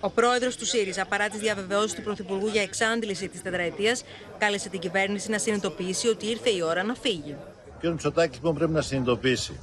[0.00, 4.04] Ο πρόεδρος του ΣΥΡΙΖΑ, παρά τις διαβεβαιώσεις του Πρωθυπουργού για εξάντληση της τετραετίας,
[4.38, 7.36] κάλεσε την κυβέρνηση να συνειδητοποιήσει ότι ήρθε η ώρα να φύγει.
[7.68, 7.84] Ο κ.
[7.84, 9.60] Μητσοτάκης λοιπόν πρέπει να συνειδητοποιήσει.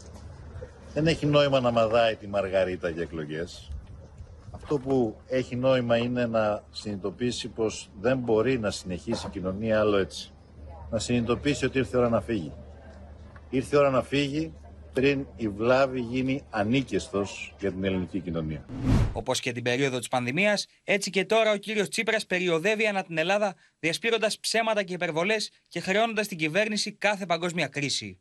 [0.93, 3.71] Δεν έχει νόημα να μαδάει τη Μαργαρίτα για εκλογές.
[4.72, 9.98] Αυτό που έχει νόημα είναι να συνειδητοποιήσει πως δεν μπορεί να συνεχίσει η κοινωνία άλλο
[9.98, 10.34] έτσι.
[10.90, 12.52] Να συνειδητοποιήσει ότι ήρθε η ώρα να φύγει.
[13.50, 14.54] Ήρθε η ώρα να φύγει
[14.94, 18.66] πριν η βλάβη γίνει ανίκαιστος για την ελληνική κοινωνία.
[19.14, 23.18] Όπως και την περίοδο της πανδημίας, έτσι και τώρα ο κύριος Τσίπρας περιοδεύει ανά την
[23.18, 28.20] Ελλάδα, διασπείροντας ψέματα και υπερβολές και χρεώνοντας την κυβέρνηση κάθε παγκόσμια κρίση.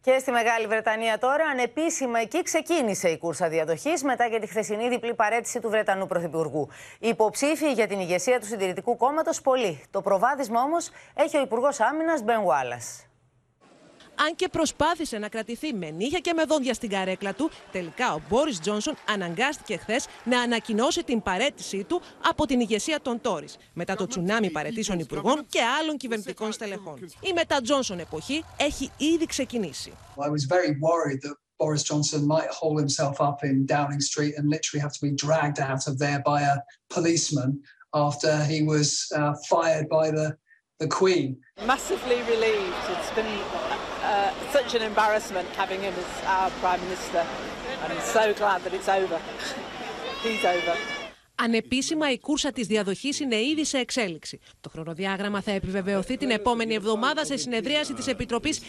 [0.00, 4.88] Και στη Μεγάλη Βρετανία τώρα, ανεπίσημα εκεί ξεκίνησε η κούρσα διαδοχής μετά για τη χθεσινή
[4.88, 6.68] διπλή παρέτηση του Βρετανού Πρωθυπουργού.
[6.98, 9.82] Οι υποψήφοι για την ηγεσία του Συντηρητικού Κόμματος πολλοί.
[9.90, 13.07] Το προβάδισμα όμως έχει ο Υπουργός Άμυνας Μπεν Wallace.
[14.26, 18.20] Αν και προσπάθησε να κρατηθεί με νύχια και με δόντια στην καρέκλα του, τελικά ο
[18.28, 23.94] Μπόρις Τζόνσον αναγκάστηκε χθες να ανακοινώσει την παρέτησή του από την ηγεσία των Τόρις, μετά
[23.94, 26.98] το τσουνάμι παρετήσεων υπουργών και άλλων κυβερνητικών στελεχών.
[27.20, 29.92] Η μετά Τζόνσον εποχή έχει ήδη ξεκινήσει.
[30.16, 34.44] I was very worried that Boris Johnson might haul himself up in Downing Street and
[34.54, 36.56] literally have to be dragged out of there by a
[36.96, 37.50] policeman
[38.06, 40.26] after he was uh, fired by the,
[40.82, 41.28] the Queen.
[41.66, 42.82] Massively relieved.
[42.94, 43.32] It's been
[44.48, 47.22] uh, such an embarrassment having him as our Prime Minister.
[47.84, 49.18] I'm so glad that it's over.
[50.24, 50.76] He's over.
[51.40, 54.40] Ανεπίσημα η κούρσα της διαδοχής είναι ήδη σε εξέλιξη.
[54.60, 58.60] Το χρονοδιάγραμμα θα επιβεβαιωθεί την επόμενη εβδομάδα σε συνεδρίαση της Επιτροπής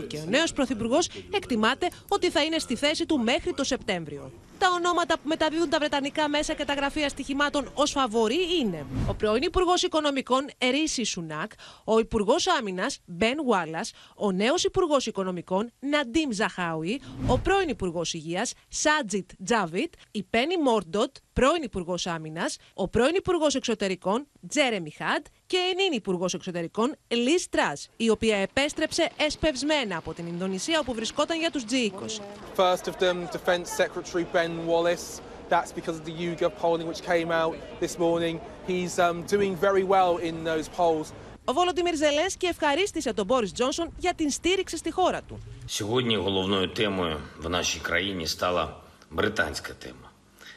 [0.00, 4.32] 1922 και ο νέος Πρωθυπουργός εκτιμάται ότι θα είναι στη θέση του μέχρι το Σεπτέμβριο.
[4.58, 9.14] Τα ονόματα που μεταδίδουν τα Βρετανικά μέσα και τα γραφεία στοιχημάτων ως φαβορή είναι ο
[9.14, 11.52] πρώην Υπουργός Οικονομικών Ρίση Σουνάκ,
[11.84, 18.52] ο Υπουργός Άμυνας Μπεν Γουάλλα, ο νέος Υπουργός Οικονομικών Ναντίμ Ζαχάουι, ο πρώην Υπουργός Υγείας
[18.68, 25.57] Σάτζιτ Τζάβιτ, η Πένι Μόρντοτ, πρώην Υπουργός Άμυνας, ο πρώην Υπουργός Εξωτερικών Τζέρεμι Χαντ και
[25.57, 31.39] η νυν Υπουργό Εξωτερικών Λι Τρά, η οποία επέστρεψε εσπευσμένα από την Ινδονησία όπου βρισκόταν
[31.39, 32.21] για του G20.
[32.55, 35.21] First of them, Defence Secretary Ben Wallace.
[35.49, 38.35] That's because of the YouGov polling which came out this morning.
[38.71, 41.07] He's um, doing very well in those polls.
[41.45, 45.39] Ο Βολοντιμίρ Ζελένσκι ευχαρίστησε τον Μπόρις Τζόνσον για την στήριξη στη χώρα του.
[45.65, 48.75] Сьогодні головною темою в нашій країні стала
[49.11, 50.09] британська тема.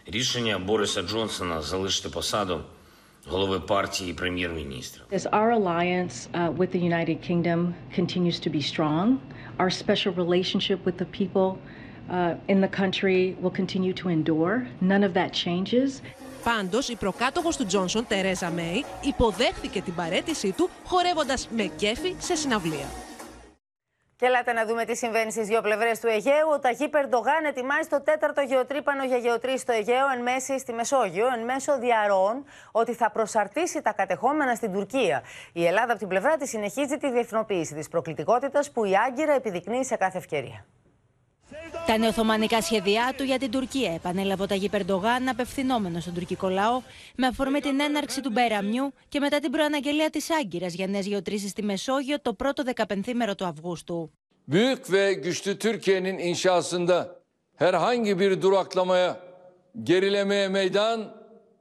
[0.07, 2.61] Рішення Бориса Джонсона залишити посаду
[3.27, 5.05] голови партії і прем'єр-міністра.
[5.13, 9.19] As our alliance uh, with the United Kingdom continues to be strong,
[9.59, 11.49] our special relationship with the people
[12.11, 14.55] uh, in the country will continue to endure.
[14.81, 16.01] None of that changes.
[16.45, 22.35] Πάντως, η προκάτοχος του Τζόνσον, Τερέζα Μέη, υποδέχθηκε την παρέτησή του χορεύοντας με κέφι σε
[22.35, 22.87] συναυλία.
[24.22, 26.50] Και ελάτε να δούμε τι συμβαίνει στις δύο πλευρές του Αιγαίου.
[26.54, 31.28] Ο Ταχύ Περντογάν ετοιμάζει το τέταρτο γεωτρύπανο για γεωτρή στο Αιγαίο εν μέση στη Μεσόγειο,
[31.38, 35.24] εν μέσω διαρροών ότι θα προσαρτήσει τα κατεχόμενα στην Τουρκία.
[35.54, 39.86] Η Ελλάδα από την πλευρά της συνεχίζει τη διεθνοποίηση της προκλητικότητας που η Άγκυρα επιδεικνύει
[39.86, 40.66] σε κάθε ευκαιρία.
[41.88, 46.82] Τα νεοθωμανικά σχέδιά του για την Τουρκία επανέλαβε ο Ταγί Περντογάν απευθυνόμενος στον τουρκικό λαό
[47.16, 51.50] με αφορμή την έναρξη του Μπέραμιου και μετά την προαναγγελία της Άγκυρας για νέες γεωτρήσεις
[51.50, 54.12] στη Μεσόγειο το πρώτο δεκαπενθήμερο του Αυγούστου.
[54.48, 57.16] Büyük ve güçlü Türkiye'nin inşasında
[57.56, 59.20] herhangi bir duraklamaya,
[59.84, 61.16] gerilemeye meydan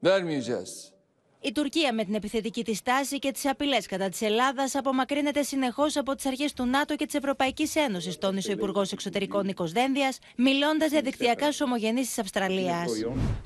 [0.05, 0.92] vermeyeceğiz.
[1.42, 5.96] Η Τουρκία με την επιθετική της στάση και τις απειλές κατά της Ελλάδας απομακρύνεται συνεχώς
[5.96, 10.18] από τις αρχές του ΝΑΤΟ και της Ευρωπαϊκής Ένωσης, τόνισε ο Υπουργός Εξωτερικών Νίκος Δένδιας,
[10.37, 12.90] μιλώντας για δικτυακά στου ομογενεί της Αυστραλίας.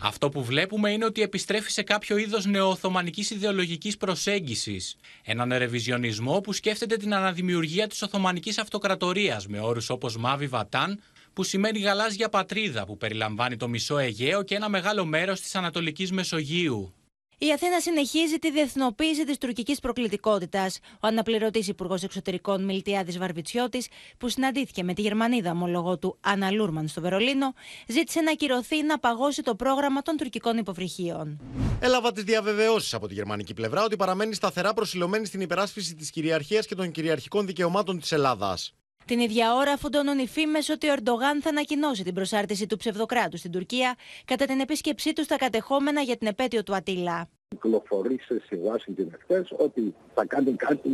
[0.03, 4.97] Αυτό που βλέπουμε είναι ότι επιστρέφει σε κάποιο είδος νεοοθωμανικής ιδεολογικής προσέγγισης.
[5.25, 11.03] Έναν ερεβιζιονισμό που σκέφτεται την αναδημιουργία της Οθωμανικής Αυτοκρατορίας με όρους όπως Μάβι Βατάν,
[11.33, 16.13] που σημαίνει γαλάζια πατρίδα, που περιλαμβάνει το μισό Αιγαίο και ένα μεγάλο μέρος της Ανατολικής
[16.13, 16.95] Μεσογείου.
[17.39, 20.79] Η Αθήνα συνεχίζει τη διεθνοποίηση της τουρκικής προκλητικότητας.
[20.95, 26.89] Ο αναπληρωτής Υπουργός Εξωτερικών Μιλτιάδης Βαρβιτσιώτης, που συναντήθηκε με τη Γερμανίδα ομολογό του Άννα Λούρμαν
[26.89, 27.55] στο Βερολίνο,
[27.89, 31.41] ζήτησε να ακυρωθεί να παγώσει το πρόγραμμα των τουρκικών υποβρυχίων.
[31.81, 36.67] Έλαβα τις διαβεβαιώσεις από τη γερμανική πλευρά ότι παραμένει σταθερά προσιλωμένη στην υπεράσπιση της κυριαρχίας
[36.67, 38.75] και των κυριαρχικών δικαιωμάτων της Ελλάδας.
[39.07, 43.39] Την ίδια ώρα φουντώνουν οι φήμες ότι ο Ερντογάν θα ανακοινώσει την προσάρτηση του ψευδοκράτους
[43.39, 47.29] στην Τουρκία κατά την επίσκεψή του στα κατεχόμενα για την επέτειο του Ατήλα.
[47.49, 50.91] Κυκλοφορήσε στη Washington χθε ότι θα κάνει κάτι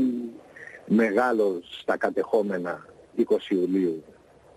[0.87, 2.87] μεγάλο στα κατεχόμενα
[3.19, 4.05] 20 Ιουλίου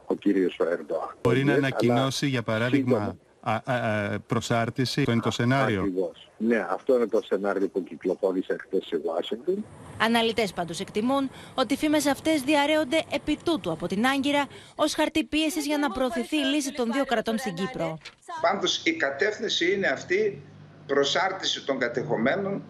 [0.05, 1.15] ο κύριος Ερντογάν.
[1.21, 5.79] Μπορεί να ανακοινώσει για παράδειγμα α, α, προσάρτηση, αυτό είναι το σενάριο.
[5.79, 6.29] Ακριβώς.
[6.47, 9.63] Ναι, αυτό είναι το σενάριο που κυκλοφόρησε χθες στη Washington.
[10.01, 15.23] Αναλυτές πάντως εκτιμούν ότι οι φήμες αυτές διαρρέονται επί τούτου από την Άγκυρα ως χαρτί
[15.23, 17.97] πίεσης για να προωθηθεί η λύση των δύο κρατών στην Κύπρο.
[18.41, 20.41] Πάντως η κατεύθυνση είναι αυτή
[20.87, 22.63] προσάρτηση των κατεχομένων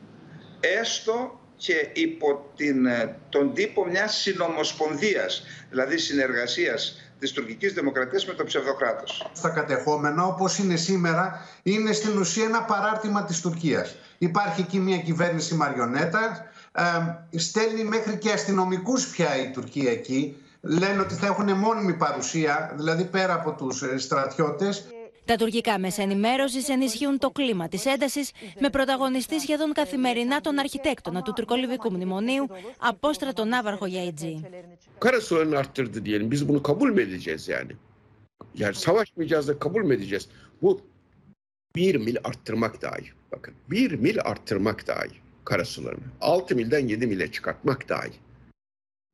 [0.59, 2.87] έστω και υπό την,
[3.29, 9.29] τον τύπο μιας συνομοσπονδίας, δηλαδή συνεργασίας της τουρκικής δημοκρατίας με το ψευδοκράτος.
[9.33, 13.95] Στα κατεχόμενα, όπως είναι σήμερα, είναι στην ουσία ένα παράρτημα της Τουρκίας.
[14.17, 20.37] Υπάρχει εκεί μια κυβέρνηση μαριονέτα, ε, στέλνει μέχρι και αστυνομικούς πια η Τουρκία εκεί.
[20.61, 24.85] Λένε ότι θα έχουν μόνιμη παρουσία, δηλαδή πέρα από τους στρατιώτες.
[25.25, 26.01] Τα τουρκικά μέσα
[26.69, 33.45] ενισχύουν το κλίμα της έντασης με πρωταγωνιστή σχεδόν καθημερινά τον αρχιτέκτονα του τουρκολιβικού μνημονίου, απόστρατο
[33.45, 35.69] Ναύαρχο Καρασούλαν να.
[38.53, 40.09] Για να.
[47.63, 47.75] Μου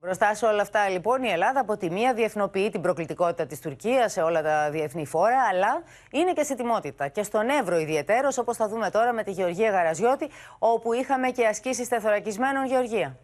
[0.01, 4.11] Μπροστά σε όλα αυτά, λοιπόν, η Ελλάδα από τη μία διεθνοποιεί την προκλητικότητα της Τουρκίας
[4.11, 7.07] σε όλα τα διεθνή φόρα, αλλά είναι και σε τιμότητα.
[7.07, 11.47] Και στον Εύρο ιδιαίτερο, όπως θα δούμε τώρα με τη Γεωργία Γαραζιώτη, όπου είχαμε και
[11.47, 13.17] ασκήσεις τεθωρακισμένων Γεωργία.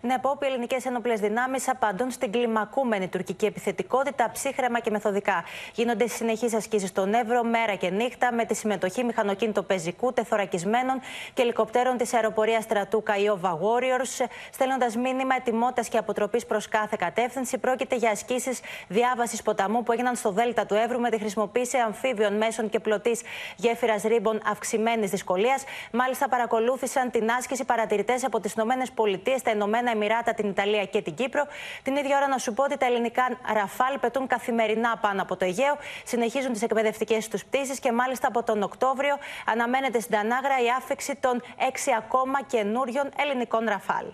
[0.00, 5.44] Ναι, Πόπ, οι ελληνικές ένοπλε δυνάμεις απαντούν στην κλιμακούμενη τουρκική επιθετικότητα ψύχρεμα και μεθοδικά.
[5.74, 11.00] Γίνονται συνεχείς ασκήσεις στον Εύρο μέρα και νύχτα με τη συμμετοχή μηχανοκίνητο πεζικού, τεθωρακισμένων
[11.34, 17.58] και ελικοπτέρων της αεροπορίας στρατού Καϊόβα Warriors, στέλνοντας μήνυμα ετοιμότητας και αποτροπής προς κάθε κατεύθυνση.
[17.58, 22.36] Πρόκειται για ασκήσεις διάβασης ποταμού που έγιναν στο Δέλτα του Εύρου με τη χρησιμοποίηση αμφίβιων
[22.36, 23.22] μέσων και πλωτής
[23.56, 25.64] γέφυρας ρήμπων αυξημένης δυσκολίας.
[25.92, 31.14] Μάλιστα, παρακολούθησαν την άσκηση παρατηρητές από τις ΗΠΑ, τα Ηνωμένα Εμμυράτα, την Ιταλία και την
[31.14, 31.46] Κύπρο.
[31.82, 35.44] Την ίδια ώρα να σου πω ότι τα ελληνικά Ραφάλ πετούν καθημερινά πάνω από το
[35.44, 40.68] Αιγαίο, συνεχίζουν τις εκπαιδευτικές τους πτήσεις και μάλιστα από τον Οκτώβριο αναμένεται στην Τανάγρα η
[40.76, 44.06] άφηξη των έξι ακόμα καινούριων ελληνικών Ραφάλ.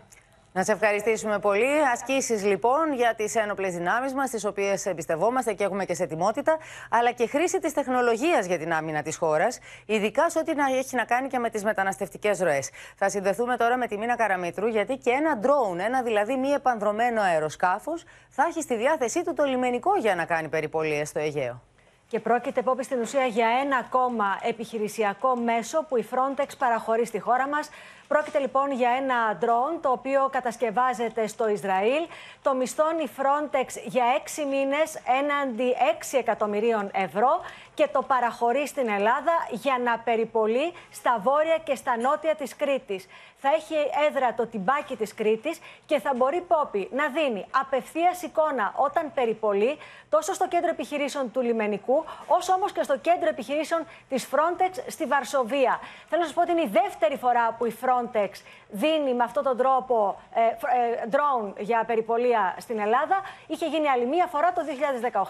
[0.56, 1.80] Να σε ευχαριστήσουμε πολύ.
[1.92, 6.58] Ασκήσεις λοιπόν για τις ένοπλες δυνάμεις μας, τις οποίες εμπιστευόμαστε και έχουμε και σε ετοιμότητα,
[6.90, 11.04] αλλά και χρήση της τεχνολογίας για την άμυνα της χώρας, ειδικά σε ό,τι έχει να
[11.04, 12.70] κάνει και με τις μεταναστευτικές ροές.
[12.96, 17.22] Θα συνδεθούμε τώρα με τη Μίνα Καραμήτρου, γιατί και ένα drone, ένα δηλαδή μη επανδρομένο
[17.22, 21.62] αεροσκάφος, θα έχει στη διάθεσή του το λιμενικό για να κάνει περιπολίες στο Αιγαίο.
[22.08, 27.18] Και πρόκειται, Πόπη, στην ουσία για ένα ακόμα επιχειρησιακό μέσο που η Frontex παραχωρεί στη
[27.18, 27.68] χώρα μας.
[28.08, 32.06] Πρόκειται λοιπόν για ένα drone το οποίο κατασκευάζεται στο Ισραήλ.
[32.42, 35.74] Το μισθώνει η Frontex για έξι μήνες έναντι
[36.14, 37.40] 6 εκατομμυρίων ευρώ
[37.74, 43.06] και το παραχωρεί στην Ελλάδα για να περιπολεί στα βόρεια και στα νότια της Κρήτης.
[43.46, 43.74] Θα έχει
[44.08, 49.78] έδρα το τυμπάκι της Κρήτης και θα μπορεί Πόπη να δίνει απευθείας εικόνα όταν περιπολεί
[50.08, 55.04] τόσο στο κέντρο επιχειρήσεων του λιμενικού όσο όμως και στο κέντρο επιχειρήσεων της Frontex στη
[55.06, 55.80] Βαρσοβία.
[56.08, 58.30] Θέλω να σας πω ότι είναι η δεύτερη φορά που η Frontex
[58.74, 63.16] δίνει με αυτόν τον τρόπο ε, ε, drone για περιπολία στην Ελλάδα.
[63.46, 64.60] Είχε γίνει άλλη μία φορά το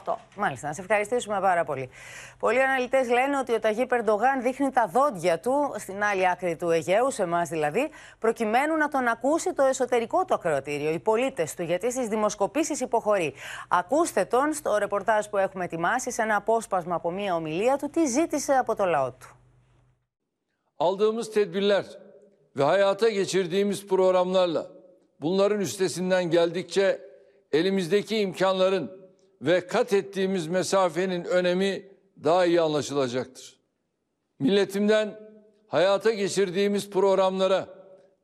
[0.04, 0.14] 2018.
[0.36, 1.90] Μάλιστα, να σε ευχαριστήσουμε πάρα πολύ.
[2.38, 6.70] Πολλοί αναλυτές λένε ότι ο Ταγί Περντογάν δείχνει τα δόντια του στην άλλη άκρη του
[6.70, 11.62] Αιγαίου, σε εμάς δηλαδή, προκειμένου να τον ακούσει το εσωτερικό του ακροατήριο, οι πολίτες του,
[11.62, 13.34] γιατί στις δημοσκοπήσεις υποχωρεί.
[13.68, 18.06] Ακούστε τον στο ρεπορτάζ που έχουμε ετοιμάσει, σε ένα απόσπασμα από μία ομιλία του, τι
[18.06, 19.28] ζήτησε από το λαό του.
[20.76, 22.03] Aldığımız tedbirler
[22.56, 24.72] ve hayata geçirdiğimiz programlarla
[25.20, 27.00] bunların üstesinden geldikçe
[27.52, 28.90] elimizdeki imkanların
[29.42, 31.88] ve kat ettiğimiz mesafenin önemi
[32.24, 33.60] daha iyi anlaşılacaktır.
[34.38, 35.20] Milletimden
[35.68, 37.68] hayata geçirdiğimiz programlara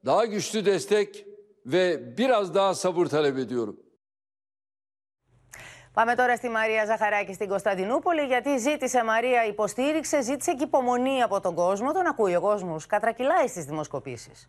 [0.07, 1.27] daha güçlü destek
[1.67, 3.81] ve biraz daha sabır talep ediyorum.
[6.01, 11.41] Πάμε τώρα στη Μαρία Ζαχαράκη στην Κωνσταντινούπολη, γιατί ζήτησε Μαρία, υποστήριξε, ζήτησε και υπομονή από
[11.41, 11.93] τον κόσμο.
[11.93, 14.49] Τον ακούει ο κόσμος, κατρακυλάει στις δημοσκοπήσεις.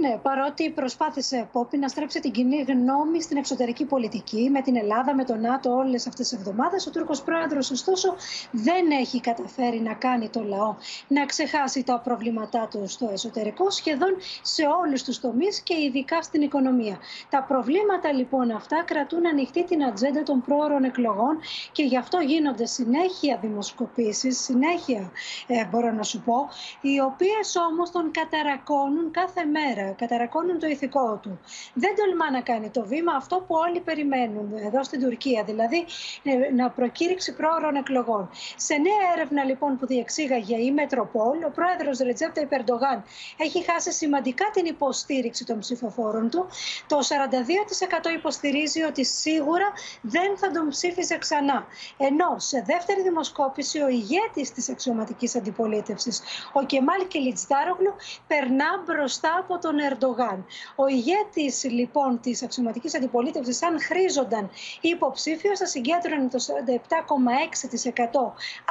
[0.00, 5.14] Ναι, παρότι προσπάθησε Πόπη να στρέψει την κοινή γνώμη στην εξωτερική πολιτική με την Ελλάδα,
[5.14, 8.14] με το ΝΑΤΟ όλες αυτές τις εβδομάδες, ο Τούρκος πρόεδρος, ωστόσο,
[8.50, 10.74] δεν έχει καταφέρει να κάνει το λαό
[11.08, 16.42] να ξεχάσει τα προβλήματά του στο εσωτερικό σχεδόν σε όλους τους τομείς και ειδικά στην
[16.42, 16.98] οικονομία.
[17.30, 21.38] Τα προβλήματα λοιπόν αυτά κρατούν ανοιχτή την ατζέντα των πρόωρων εκλογών
[21.72, 25.12] και γι' αυτό γίνονται συνέχεια δημοσκοπήσεις, συνέχεια
[25.46, 26.48] ε, μπορώ να σου πω,
[26.80, 31.40] οι οποίες όμως τον καταρακώνουν κάθε μέρα καταρακώνουν το ηθικό του.
[31.74, 35.84] Δεν τολμά να κάνει το βήμα αυτό που όλοι περιμένουν εδώ στην Τουρκία, δηλαδή
[36.22, 38.30] ε, να προκήρυξει πρόωρων εκλογών.
[38.56, 43.04] Σε νέα έρευνα λοιπόν που διεξήγαγε η Μετροπόλ, ο πρόεδρος Ρετζέπτα Υπερντογάν
[43.36, 46.46] έχει χάσει σημαντικά την υποστήριξη των ψηφοφόρων του.
[46.86, 49.72] Το 42% υποστηρίζει ότι σίγουρα
[50.02, 51.66] δεν θα τον ψήφιζε ξανά.
[51.96, 56.20] Ενώ σε δεύτερη δημοσκόπηση ο ηγέτης της αξιωματική αντιπολίτευσης,
[56.52, 57.94] ο Κεμάλ Κελιτζτάρογλου,
[58.26, 60.46] περνά μπροστά από τον Ερντογάν.
[60.76, 66.52] Ο ηγέτης λοιπόν της αξιωματικής αντιπολίτευσης, αν χρήζονταν υποψήφιο, θα συγκέντρωνε το 47,6%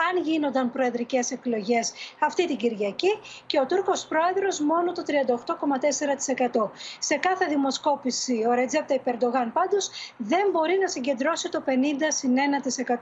[0.10, 6.70] αν γίνονταν προεδρικές εκλογές αυτή την Κυριακή και ο Τούρκος πρόεδρος μόνο το 38,4%.
[7.00, 11.72] Σε κάθε δημοσκόπηση ο Ρετζέπτα Υπερντογάν πάντως δεν μπορεί να συγκεντρώσει το 50
[12.38, 12.96] 1%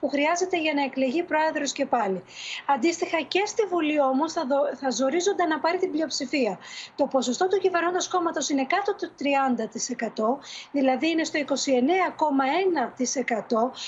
[0.00, 2.24] που χρειάζεται για να εκλεγεί πρόεδρος και πάλι.
[2.66, 4.46] Αντίστοιχα και στη Βουλή όμως θα,
[4.80, 6.58] θα ζορίζονταν να πάρει την πλειοψηφία.
[6.96, 10.38] Το ποσοστό του κυβερνώντο κόμματος είναι κάτω του 30%,
[10.72, 11.46] δηλαδή είναι στο 29,1%.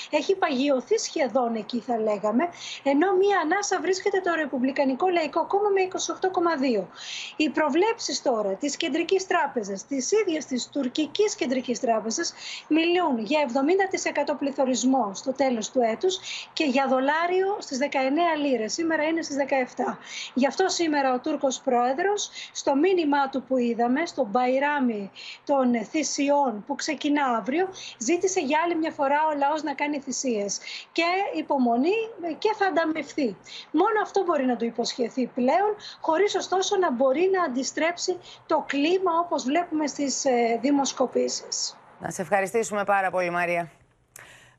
[0.09, 2.49] Έχει παγιωθεί σχεδόν εκεί, θα λέγαμε,
[2.83, 6.87] ενώ μία ανάσα βρίσκεται το Ρεπουμπλικανικό Λαϊκό Κόμμα με 28,2%.
[7.35, 12.33] Οι προβλέψεις τώρα της Κεντρικής Τράπεζας, τη ίδια της Τουρκικής Κεντρικής Τράπεζας,
[12.67, 16.19] μιλούν για 70% πληθωρισμό στο τέλος του έτους
[16.53, 18.73] και για δολάριο στις 19 λίρες.
[18.73, 19.97] Σήμερα είναι στις 17.
[20.33, 25.11] Γι' αυτό σήμερα ο Τούρκος πρόεδρος στο μήνυμά του που είδαμε, στο Μπαϊράμι
[25.45, 30.59] των θυσιών που ξεκινά αύριο, ζήτησε για άλλη μια φορά ο λαός να κάνει θυσίες
[30.91, 31.03] και
[31.37, 31.97] υπομονή
[32.37, 33.35] και θα ανταμευθεί.
[33.71, 39.11] Μόνο αυτό μπορεί να του υποσχεθεί πλέον, χωρίς ωστόσο να μπορεί να αντιστρέψει το κλίμα
[39.23, 41.77] όπως βλέπουμε στις ε, δημοσκοπήσεις.
[41.99, 43.71] Να σε ευχαριστήσουμε πάρα πολύ Μαρία.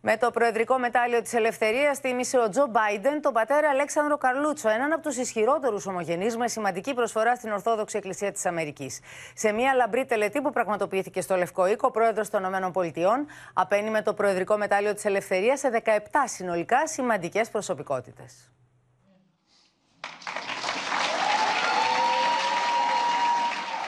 [0.04, 4.92] Με το Προεδρικό Μετάλλιο της Ελευθερίας τίμησε ο Τζο Μπάιντεν τον πατέρα Αλέξανδρο Καρλούτσο, έναν
[4.92, 9.00] από τους ισχυρότερους ομογενείς με σημαντική προσφορά στην Ορθόδοξη Εκκλησία της Αμερικής.
[9.34, 14.02] Σε μια λαμπρή τελετή που πραγματοποιήθηκε στο Λευκό Οίκο, ο πρόεδρος των ΗΠΑ απένει με
[14.02, 18.52] το Προεδρικό Μετάλλιο της Ελευθερίας σε 17 συνολικά σημαντικές προσωπικότητες.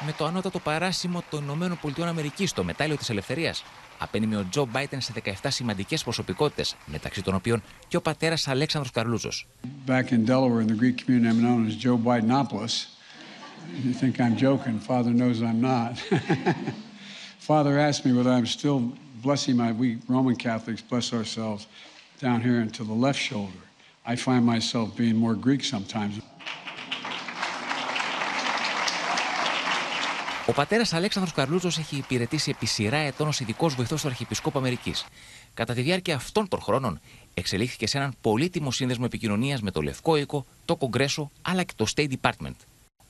[0.07, 3.55] Με το ανώτατο παράσημο των ΗΠΑ, το μετάλλιο τη Ελευθερία,
[3.99, 8.93] απένιμε ο Τζο Μπάιτεν σε 17 σημαντικέ προσωπικότητε, μεταξύ των οποίων και ο πατέρα Αλέξανδρος
[8.93, 9.31] Καρλούζο.
[9.87, 12.75] Back in Delaware, in the Greek community, I'm known as Joe Bidenopoulos.
[13.85, 14.79] You think I'm joking?
[14.79, 15.93] Father knows I'm not.
[17.51, 18.81] Father asked me whether I'm still
[19.27, 21.63] blessing my, we Roman Catholics bless ourselves
[22.27, 23.63] down here into the left shoulder.
[24.13, 26.13] I find myself being more Greek sometimes.
[30.47, 35.07] Ο πατέρας Αλέξανδρος Καρλούζο έχει υπηρετήσει επί σειρά ετών ως ειδικός βοηθός του Αρχιεπισκόπου Αμερικής.
[35.55, 37.01] Κατά τη διάρκεια αυτών των χρόνων,
[37.35, 41.87] εξελίχθηκε σε έναν πολύτιμο σύνδεσμο επικοινωνίας με το Λευκό Οίκο, το Κογκρέσο αλλά και το
[41.95, 42.55] State Department.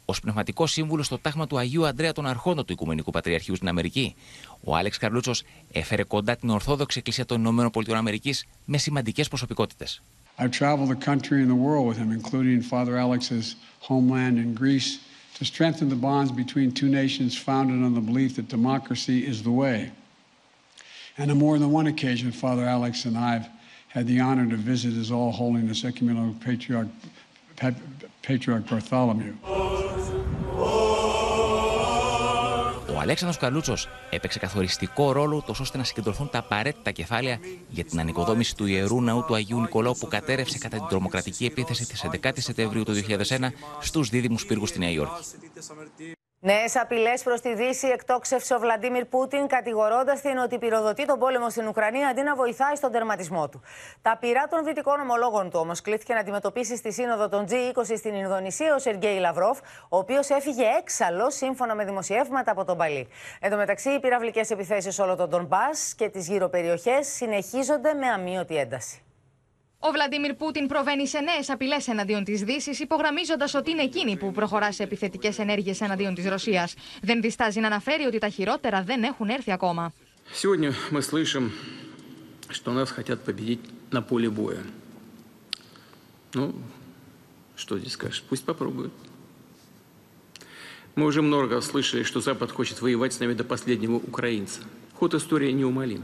[0.05, 4.15] Ω πνευματικός σύμβουλος στο τάγμα του Αγίου Αντρέα των Αρχόντων του Οικουμενικού Πατριαρχείου στην Αμερική,
[4.65, 5.33] ο Άλεξ Καρλούτσο
[5.73, 8.03] έφερε κοντά την Ορθόδοξη Εκκλησία των ΗΠΑ
[8.65, 10.03] με σημαντικές προσωπικότητες.
[10.39, 13.47] I've traveled the country and the world with him, including Father Alex's
[13.89, 14.99] homeland in Greece,
[15.35, 19.51] to strengthen the bonds between two nations founded on the belief that democracy is the
[19.51, 19.91] way.
[21.19, 23.51] And on more than one occasion, Father Alex and I have
[23.89, 26.89] had the honor to visit His All Holiness Ecumenical Patriarch,
[28.23, 29.35] Patriarch Bartholomew.
[33.05, 37.39] Ο Αλέξανδρος Καλούτσος έπαιξε καθοριστικό ρόλο τόσο ώστε να συγκεντρωθούν τα απαραίτητα κεφάλαια
[37.69, 41.87] για την ανοικοδόμηση του Ιερού Ναού του Αγίου Νικολάου που κατέρευσε κατά την τρομοκρατική επίθεση
[41.87, 42.95] της 11 Σεπτεμβρίου του
[43.29, 43.49] 2001
[43.81, 45.23] στους δίδυμους πύργους στη Νέα Υόρκη.
[46.47, 51.51] Νέες απειλές προς τη Δύση εκτόξευσε ο Βλαντίμιρ Πούτιν, κατηγορώντας την ότι πυροδοτεί τον πόλεμο
[51.51, 53.63] στην Ουκρανία αντί να βοηθάει στον τερματισμό του.
[54.03, 58.15] Τα πειρά των δυτικών ομολόγων του όμως κλήθηκε να αντιμετωπίσει στη σύνοδο των G20 στην
[58.15, 63.09] Ινδονησία ο Σεργέη Λαυρόφ, ο οποίος έφυγε έξαλλος σύμφωνα με δημοσιεύματα από τον Παλί.
[63.41, 68.07] Εν τω μεταξύ, οι πυραυλικές επιθέσεις όλο τον Ντομπά και τις γύρω περιοχές συνεχίζονται με
[68.07, 69.04] αμύωτη ένταση.
[69.84, 74.32] Ο Βλαντίμιρ Πούτιν προβαίνει σε νέε απειλέ εναντίον τη Δύση, υπογραμμίζοντα ότι είναι εκείνη που
[74.32, 76.70] προχωρά σε επιθετικέ ενέργειε εναντίον τη Ρωσία.
[77.02, 79.94] Δεν διστάζει να αναφέρει ότι τα χειρότερα δεν έχουν έρθει ακόμα.
[80.32, 81.52] Сегодня мы слышим,
[82.50, 84.64] что нас хотят победить на поле боя.
[86.34, 86.54] Ну,
[87.56, 88.24] что здесь скажешь?
[88.30, 88.94] Пусть попробуют.
[90.96, 94.62] Мы уже много слышали, что Запад хочет воевать с нами до последнего украинца.
[94.94, 96.04] Ход истории неумолим.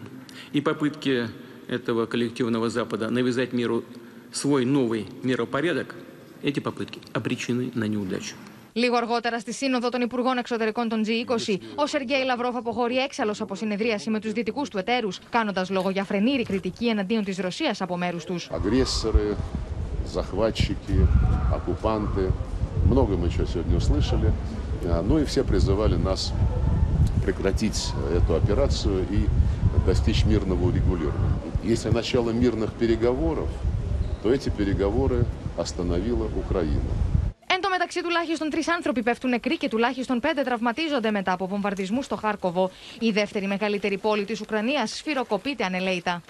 [0.53, 1.29] И попытки
[1.69, 3.83] этого коллективного Запада навязать миру
[4.31, 5.95] свой новый миропорядок,
[6.43, 8.35] эти попытки обречены на неудачу.
[8.77, 13.55] Λίγο αργότερα, στη Σύνοδο των Υπουργών Εξωτερικών των G20, ο Σεργέη Λαυρόφ αποχωρεί έξαλλο από
[13.55, 17.97] συνεδρίαση με του δυτικού του εταίρου, κάνοντα λόγο για φρενήρη κριτική εναντίον τη Ρωσία από
[17.97, 18.35] μέρου του.
[18.49, 19.35] Агрессоры,
[20.05, 21.07] захватчики,
[21.53, 22.31] оккупанты.
[22.85, 24.31] Много мы чего сегодня услышали.
[24.85, 26.33] А, Ну и все призывали нас
[27.23, 29.25] прекратить эту операцию и
[29.85, 31.33] достичь мирного урегулирования.
[31.62, 33.48] Если начало мирных переговоров,
[34.22, 35.24] то эти переговоры
[35.58, 36.90] остановила Украина.
[37.52, 42.04] Εν τω μεταξύ, τουλάχιστον τρεις άνθρωποι πέφτουν νεκροί και τουλάχιστον πέντε τραυματίζονται μετά από βομβαρδισμούς
[42.04, 42.70] στο Χάρκοβο.
[43.00, 46.22] Η δεύτερη μεγαλύτερη πόλη της Ουκρανίας σφυροκοπείται ανελέητα.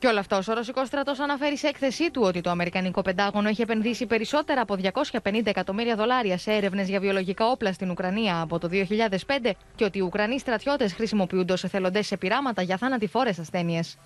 [0.00, 3.62] Και όλα αυτά, ο Ρωσικό στρατός αναφέρει σε έκθεσή του ότι το Αμερικανικό Πεντάγωνο έχει
[3.62, 4.76] επενδύσει περισσότερα από
[5.22, 9.98] 250 εκατομμύρια δολάρια σε έρευνες για βιολογικά όπλα στην Ουκρανία από το 2005 και ότι
[9.98, 13.98] οι Ουκρανοί στρατιώτες χρησιμοποιούνται ως εθελοντές σε πειράματα για θανατηφόρε ασθένειες.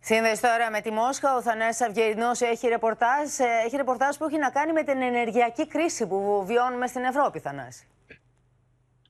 [0.00, 1.36] Σύνδεση τώρα με τη Μόσχα.
[1.36, 5.66] Ο Θανάσης Αυγερινός έχει ρεπορτάζ, ε, έχει ρεπορτάζ που έχει να κάνει με την ενεργειακή
[5.66, 7.86] κρίση που βιώνουμε στην Ευρώπη, Θανάση.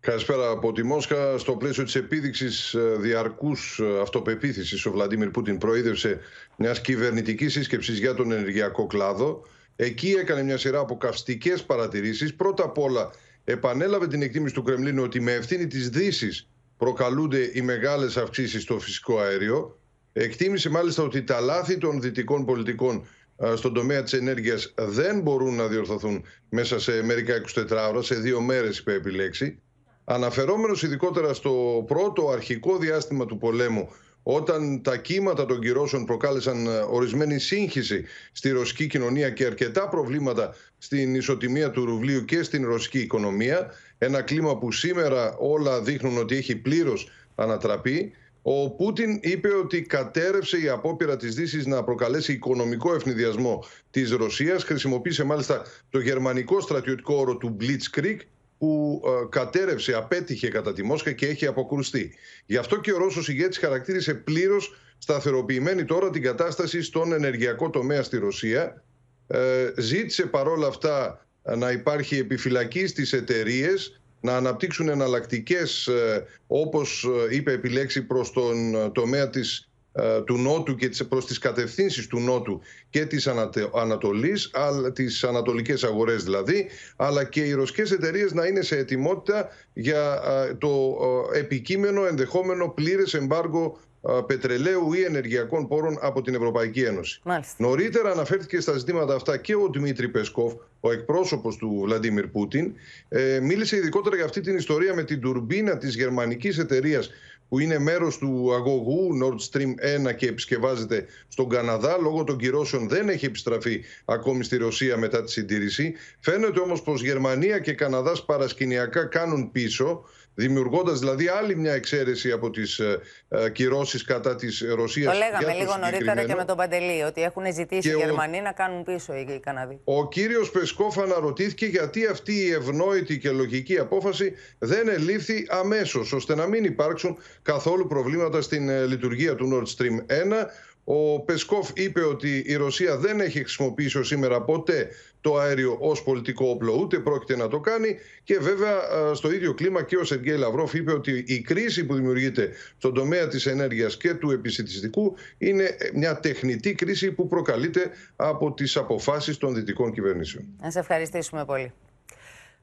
[0.01, 1.39] Καλησπέρα από τη Μόσχα.
[1.39, 6.21] Στο πλαίσιο της επίδειξης διαρκούς αυτοπεποίθησης, ο Βλαντίμιρ Πούτιν προείδευσε
[6.57, 9.47] μιας κυβερνητικής σύσκεψης για τον ενεργειακό κλάδο.
[9.77, 12.35] Εκεί έκανε μια σειρά από καυστικέ παρατηρήσεις.
[12.35, 13.11] Πρώτα απ' όλα,
[13.45, 18.79] επανέλαβε την εκτίμηση του Κρεμλίνου ότι με ευθύνη της Δύσης προκαλούνται οι μεγάλες αυξήσεις στο
[18.79, 19.79] φυσικό αέριο.
[20.13, 23.07] Εκτίμησε μάλιστα ότι τα λάθη των δυτικών πολιτικών
[23.45, 28.15] α, στον τομέα της ενέργειας δεν μπορούν να διορθωθούν μέσα σε μερικά 24 ώρα, σε
[28.15, 29.61] δύο μέρες είπε επιλέξει.
[30.09, 33.89] Αναφερόμενος ειδικότερα στο πρώτο αρχικό διάστημα του πολέμου,
[34.23, 40.55] όταν τα κύματα των κυρώσεων προκάλεσαν ε, ορισμένη σύγχυση στη ρωσική κοινωνία και αρκετά προβλήματα
[40.79, 46.37] στην ισοτιμία του ρουβλίου και στην ρωσική οικονομία, ένα κλίμα που σήμερα όλα δείχνουν ότι
[46.37, 52.95] έχει πλήρως ανατραπεί, ο Πούτιν είπε ότι κατέρευσε η απόπειρα της Δύσης να προκαλέσει οικονομικό
[52.95, 54.65] ευνηδιασμό της Ρωσίας.
[54.65, 58.17] Χρησιμοποίησε μάλιστα το γερμανικό στρατιωτικό όρο του Blitzkrieg
[58.59, 62.15] που ε, κατέρευσε, απέτυχε κατά τη Μόσχα και έχει αποκρουστεί.
[62.47, 68.03] Γι' αυτό και ο Ρώσος ηγέτης χαρακτήρισε πλήρως σταθεροποιημένη τώρα την κατάσταση στον ενεργειακό τομέα
[68.03, 68.83] στη Ρωσία.
[69.27, 71.27] Ε, ζήτησε παρόλα αυτά
[71.57, 78.75] να υπάρχει επιφυλακή στις εταιρείες, να αναπτύξουν εναλλακτικές, ε, όπως ε, είπε επιλέξει προς τον
[78.75, 79.76] ε, τομέα της ε,
[80.25, 83.29] του Νότου και προς τις κατευθύνσεις του Νότου και της
[83.73, 84.51] Ανατολής,
[84.93, 90.21] τις ανατολικές αγορές δηλαδή, αλλά και οι ρωσικές εταιρείες να είναι σε ετοιμότητα για
[90.59, 90.97] το
[91.35, 93.79] επικείμενο ενδεχόμενο πλήρες εμπάργο
[94.27, 97.21] πετρελαίου ή ενεργειακών πόρων από την Ευρωπαϊκή Ένωση.
[97.25, 97.55] Μάλιστα.
[97.59, 102.73] Νωρίτερα αναφέρθηκε στα ζητήματα αυτά και ο Δημήτρη Πεσκόφ, ο εκπρόσωπος του Βλαντίμιρ Πούτιν.
[103.09, 107.11] Ε, μίλησε ειδικότερα για αυτή την ιστορία με την τουρμπίνα της γερμανικής εταιρείας
[107.49, 111.99] που είναι μέρος του αγωγού Nord Stream 1 και επισκευάζεται στον Καναδά.
[112.01, 115.95] Λόγω των κυρώσεων δεν έχει επιστραφεί ακόμη στη Ρωσία μετά τη συντήρηση.
[116.21, 120.05] Φαίνεται όμως πως Γερμανία και Καναδάς παρασκηνιακά κάνουν πίσω
[120.37, 125.13] δημιουργώντας δηλαδή άλλη μια εξαίρεση από τις ε, ε, κυρώσεις κατά της Ρωσίας.
[125.13, 128.53] Το λέγαμε λίγο νωρίτερα και με τον Παντελή, ότι έχουν ζητήσει οι ο- Γερμανοί να
[128.53, 129.81] κάνουν πίσω οι Καναδοί.
[129.85, 136.35] Ο κύριος Πεσκόφ αναρωτήθηκε γιατί αυτή η ευνόητη και λογική απόφαση δεν ελήφθη αμέσως, ώστε
[136.35, 140.47] να μην υπάρξουν καθόλου προβλήματα στην ε, λειτουργία του Nord Stream 1.
[140.89, 144.89] Ο Πεσκόφ είπε ότι η Ρωσία δεν έχει χρησιμοποιήσει ως σήμερα ποτέ
[145.27, 147.97] το αέριο ως πολιτικό όπλο, ούτε πρόκειται να το κάνει.
[148.25, 148.75] Και βέβαια
[149.11, 152.95] ε, στο ίδιο κλίμα και ο Σεργέη Λαυρόφ είπε ότι η κρίση που δημιουργείται στον
[152.95, 159.37] τομέα της ενέργειας και του επισητιστικού είναι μια τεχνητή κρίση που προκαλείται από τις αποφάσεις
[159.39, 160.45] των δυτικών κυβερνήσεων.
[160.63, 161.73] Να σε ευχαριστήσουμε πολύ.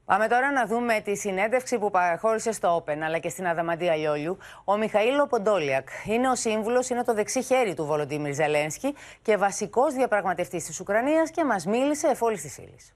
[0.06, 4.38] Πάμε τώρα να δούμε τη συνέντευξη που παραχώρησε στο όπεν αλλά και στην Αδαμαντία Λιόλιου.
[4.64, 9.94] Ο Μιχαήλο Ποντόλιακ είναι ο σύμβουλος, είναι το δεξί χέρι του Βολοντίμιρ Ζελένσκι και βασικός
[9.94, 12.94] διαπραγματευτής της Ουκρανίας και μας μίλησε εφόλη της ύλης.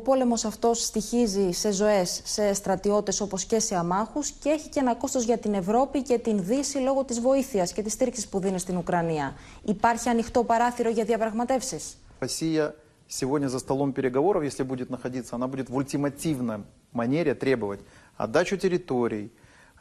[0.00, 4.80] Ο πόλεμος αυτός στοιχίζει σε ζωές, σε στρατιώτες όπως και σε αμάχους και έχει και
[4.80, 8.38] ένα κόστος για την Ευρώπη και την Δύση λόγω της βοήθειας και της στήριξης που
[8.38, 9.34] δίνει στην Ουκρανία.
[9.64, 11.96] Υπάρχει ανοιχτό παράθυρο για διαπραγματεύσεις.
[12.18, 12.74] Ρωσία
[13.12, 17.80] сегодня за столом переговоров, если будет находиться, она будет в ультимативной манере требовать
[18.16, 19.30] отдачу территорий,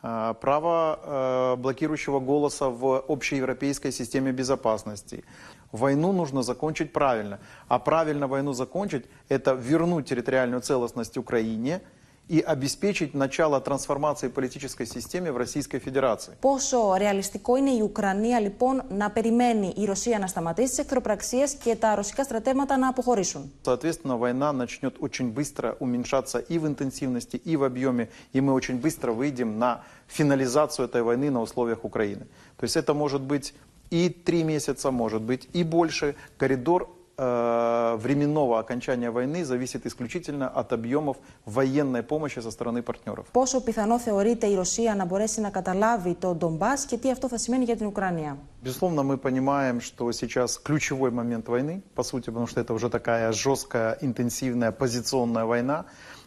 [0.04, 5.24] а, право э, блокирующего голоса в общеевропейской системе безопасности.
[5.72, 7.40] Войну нужно закончить правильно.
[7.68, 11.82] А правильно войну закончить– это вернуть территориальную целостность Украине
[12.31, 16.33] и обеспечить начало трансформации политической системы в Российской Федерации.
[16.41, 21.77] Πόσο ρεαλιστικό είναι η Ουκρανία λοιπόν να περιμένει η Ρωσία να σταματήσει τι εχθροπραξίε και
[21.77, 23.53] τα ρωσικά στρατεύματα να αποχωρήσουν.
[23.63, 28.79] Соответственно, война начнет очень быстро уменьшаться и в интенсивности, и в объеме, и мы очень
[28.81, 32.27] быстро выйдем на финализацию этой войны на условиях Украины.
[32.57, 33.55] То есть это может быть
[33.91, 36.17] и три месяца, может быть и больше.
[36.39, 43.27] Коридор э, временного окончания войны зависит исключительно от объемов военной помощи со стороны партнеров.
[43.33, 47.39] Πόσο πιθανό θεωρείται η Ρωσία να μπορέσει να καταλάβει το Ντομπάς και τι αυτό θα
[47.39, 48.39] σημαίνει για την Ουκρανία.
[48.63, 53.33] Безусловно, мы понимаем, что сейчас ключевой момент войны, по сути, потому что это уже такая
[53.33, 55.85] жесткая, интенсивная позиционная война,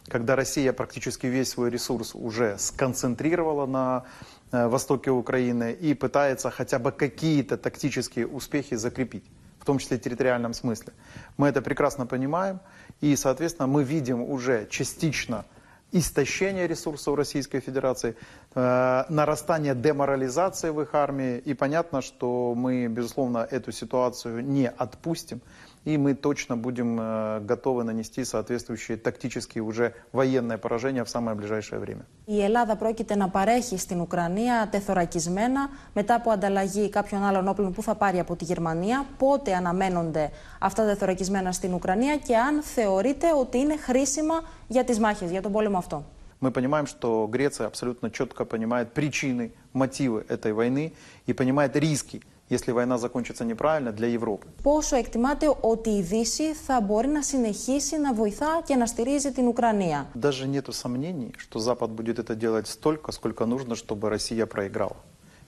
[0.08, 4.04] когда Россия практически весь свой ресурс уже сконцентрировала на
[4.52, 9.24] э, востоке Украины и пытается хотя бы какие-то тактические успехи закрепить,
[9.65, 10.93] в том числе территориальном смысле.
[11.37, 12.59] Мы это прекрасно понимаем,
[13.01, 15.43] и, соответственно, мы видим уже частично
[15.91, 18.15] истощение ресурсов Российской Федерации,
[18.53, 21.39] э, нарастание деморализации в их армии.
[21.39, 25.41] И понятно, что мы, безусловно, эту ситуацию не отпустим.
[25.84, 31.80] И мы точно будем э, готовы нанести соответствующие тактические уже военные поражения в самое ближайшее
[31.80, 32.06] время.
[32.24, 37.82] Η Ελλάδα πρόκειται να παρέχει στην Ουκρανία τεθωρακισμένα μετά από ανταλλαγή κάποιων άλλων όπλων που
[37.82, 39.06] θα πάρει από τη Γερμανία.
[39.18, 44.98] Πότε αναμένονται αυτά τα τεθωρακισμένα στην Ουκρανία και αν θεωρείτε ότι είναι χρήσιμα για τις
[44.98, 46.04] μάχες, για τον πόλεμο αυτό.
[46.40, 50.94] Мы понимаем, что Греция абсолютно четко понимает причины, мотивы этой войны
[51.26, 54.46] и понимает риски, если война закончится неправильно для Европы.
[54.62, 59.46] Πόσο εκτιμάτε ότι η Δύση θα μπορεί να συνεχίσει να βοηθά και να στηρίζει την
[59.46, 60.06] Ουκρανία.
[60.14, 64.96] Даже нету сомнений, что Запад будет это делать столько, сколько нужно, чтобы Россия проиграла.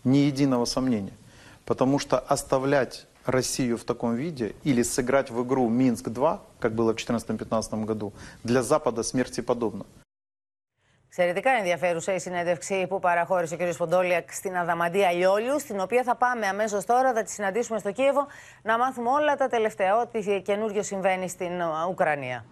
[0.05, 1.17] Ни единого сомнения.
[1.65, 6.97] Потому что оставлять Россию в таком виде или сыграть в игру Минск-2, как было в
[6.97, 8.13] 2014-2015 году,
[8.45, 9.85] для Запада смерти подобно.
[11.20, 13.76] Εξαιρετικά ενδιαφέρουσα η συνέντευξη που παραχώρησε ο κ.
[13.78, 18.28] Ποντόλιακ στην Αδαμαντία Λιόλιου, στην οποία θα πάμε αμέσως τώρα, θα τη συναντήσουμε στο Κίεβο,
[18.62, 21.52] να μάθουμε όλα τα τελευταία, ό,τι καινούριο συμβαίνει στην
[21.90, 22.46] Ουκρανία.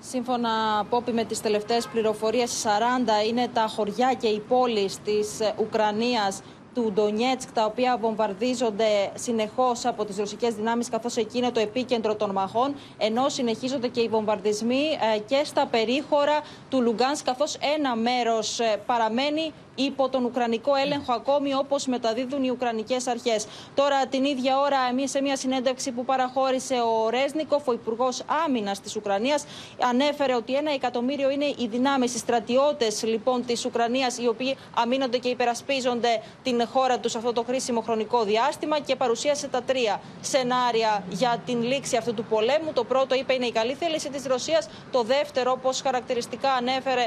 [0.00, 0.50] Σύμφωνα,
[0.90, 6.42] Πόπη, με τις τελευταίες πληροφορίες, 40 είναι τα χωριά και οι πόλεις της Ουκρανίας
[6.74, 12.14] του Ντονιέτσκ, τα οποία βομβαρδίζονται συνεχώς από τις ρωσικές δυνάμεις, καθώς εκεί είναι το επίκεντρο
[12.14, 14.82] των μαχών, ενώ συνεχίζονται και οι βομβαρδισμοί
[15.14, 21.12] ε, και στα περίχωρα του Λουγκάνσκ, καθώς ένα μέρος ε, παραμένει υπό τον Ουκρανικό έλεγχο
[21.12, 23.46] ακόμη όπως μεταδίδουν οι Ουκρανικές αρχές.
[23.74, 28.80] Τώρα, την ίδια ώρα, εμείς σε μια συνέντευξη που παραχώρησε ο Ρέσνικοφ, ο Υπουργός Άμυνας
[28.80, 29.44] της Ουκρανίας,
[29.80, 35.18] ανέφερε ότι ένα εκατομμύριο είναι οι δυνάμεις, οι στρατιώτες λοιπόν της Ουκρανίας, οι οποίοι αμήνονται
[35.18, 40.00] και υπερασπίζονται την χώρα τους σε αυτό το χρήσιμο χρονικό διάστημα και παρουσίασε τα τρία
[40.20, 42.72] σενάρια για την λήξη αυτού του πολέμου.
[42.72, 44.68] Το πρώτο, είπε, είναι η καλή θέληση της Ρωσίας.
[44.90, 47.06] Το δεύτερο, όπως χαρακτηριστικά ανέφερε,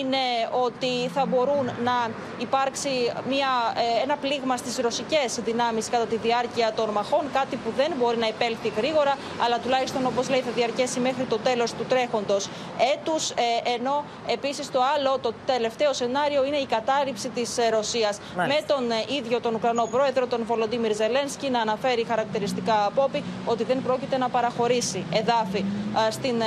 [0.00, 0.16] είναι
[0.64, 2.05] ότι θα μπορούν να
[2.38, 2.88] υπάρξει
[3.28, 7.92] μια, ε, ένα πλήγμα στις ρωσικές δυνάμεις κατά τη διάρκεια των μαχών, κάτι που δεν
[7.98, 12.48] μπορεί να υπέλθει γρήγορα, αλλά τουλάχιστον όπως λέει θα διαρκέσει μέχρι το τέλος του τρέχοντος
[12.94, 13.30] έτους.
[13.30, 13.34] Ε,
[13.74, 18.18] ενώ επίσης το άλλο, το τελευταίο σενάριο είναι η κατάρριψη της ε, Ρωσίας.
[18.36, 18.82] Με τον
[19.18, 24.28] ίδιο τον Ουκρανό πρόεδρο, τον Βολοντίμιρ Ζελένσκι, να αναφέρει χαρακτηριστικά απόπη ότι δεν πρόκειται να
[24.28, 25.64] παραχωρήσει εδάφη
[26.10, 26.42] στην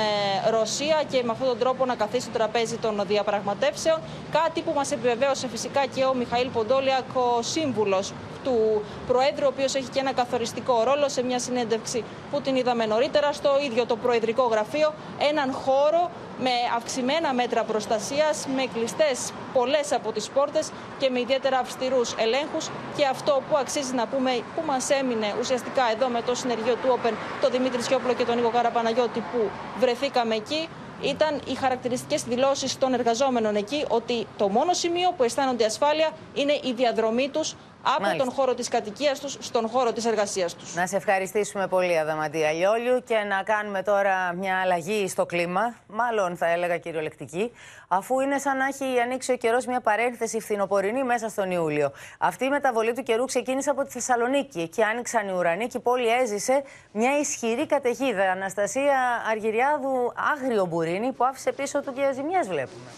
[0.50, 3.98] Ρωσία και με αυτόν τον τρόπο να καθίσει στο τραπέζι των διαπραγματεύσεων.
[4.32, 8.12] Κάτι που μας επιβεβαίωσε φυσικά και ο Μιχαήλ Ποντόλιακ, ο σύμβουλος
[8.44, 12.86] του Προέδρου, ο οποίος έχει και ένα καθοριστικό ρόλο σε μια συνέντευξη που την είδαμε
[12.86, 14.94] νωρίτερα στο ίδιο το Προεδρικό Γραφείο.
[15.30, 21.58] Έναν χώρο με αυξημένα μέτρα προστασίας, με κλειστές πολλές από τις πόρτες και με ιδιαίτερα
[21.58, 22.68] αυστηρούς ελέγχους.
[22.96, 26.88] Και αυτό που αξίζει να πούμε, που μας έμεινε ουσιαστικά εδώ με το συνεργείο του
[26.92, 30.68] Όπεν, το Δημήτρη Σιόπλο και τον Νίκο Καραπαναγιώτη, που βρεθήκαμε εκεί,
[31.02, 36.52] ήταν οι χαρακτηριστικές δηλώσεις των εργαζόμενων εκεί ότι το μόνο σημείο που αισθάνονται ασφάλεια είναι
[36.52, 38.24] η διαδρομή τους από Μάλιστα.
[38.24, 40.74] τον χώρο της κατοικίας τους στον χώρο της εργασίας τους.
[40.74, 46.36] Να σε ευχαριστήσουμε πολύ, Αδαμαντία Λιόλιου, και να κάνουμε τώρα μια αλλαγή στο κλίμα, μάλλον
[46.36, 47.52] θα έλεγα κυριολεκτική,
[47.88, 51.92] αφού είναι σαν να έχει ανοίξει ο καιρός μια παρένθεση φθινοπορεινή μέσα στον Ιούλιο.
[52.18, 54.60] Αυτή η μεταβολή του καιρού ξεκίνησε από τη Θεσσαλονίκη.
[54.60, 56.62] Εκεί άνοιξαν οι ουρανοί και η πόλη έζησε
[56.92, 58.30] μια ισχυρή καταιγίδα.
[58.30, 62.90] Αναστασία Αργυριάδου, άγριο μπουρίνι, που άφησε πίσω του και ζημιές βλέπουμε.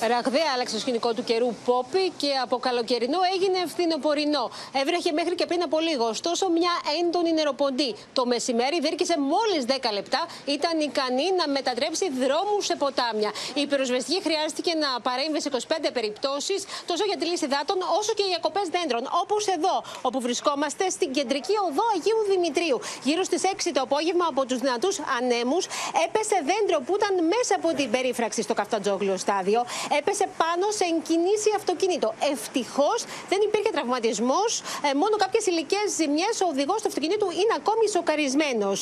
[0.00, 4.50] Ραγδαία άλλαξε το σκηνικό του καιρού Πόπη και από καλοκαιρινό έγινε φθινοπορεινό.
[4.80, 6.04] Έβρεχε μέχρι και πριν από λίγο.
[6.06, 7.94] Ωστόσο, μια έντονη νεροποντή.
[8.12, 10.26] Το μεσημέρι δίρκησε μόλις 10 λεπτά.
[10.56, 13.30] Ήταν ικανή να μετατρέψει δρόμους σε ποτάμια.
[13.54, 18.26] Η πυροσβεστική χρειάστηκε να παρέμβει σε 25 περιπτώσεις, τόσο για τη λύση δάτων όσο και
[18.30, 19.02] για κοπέ δέντρων.
[19.22, 22.78] Όπως εδώ, όπου βρισκόμαστε στην κεντρική οδό Αγίου Δημητρίου.
[23.02, 25.64] Γύρω στις 6 το απόγευμα από τους δυνατούς ανέμους
[26.04, 29.64] έπεσε δέντρο που ήταν μέσα από την περίφραξη στο Καφτατζόγλιο στάδιο
[29.98, 32.08] έπεσε πάνω σε εγκινήσει αυτοκίνητο.
[32.32, 36.34] Ευτυχώς δεν υπήρχε τραυματισμός, ε, μόνο κάποιες υλικέ ζημιές.
[36.44, 38.78] Ο οδηγός του αυτοκινήτου είναι ακόμη σοκαρισμένος.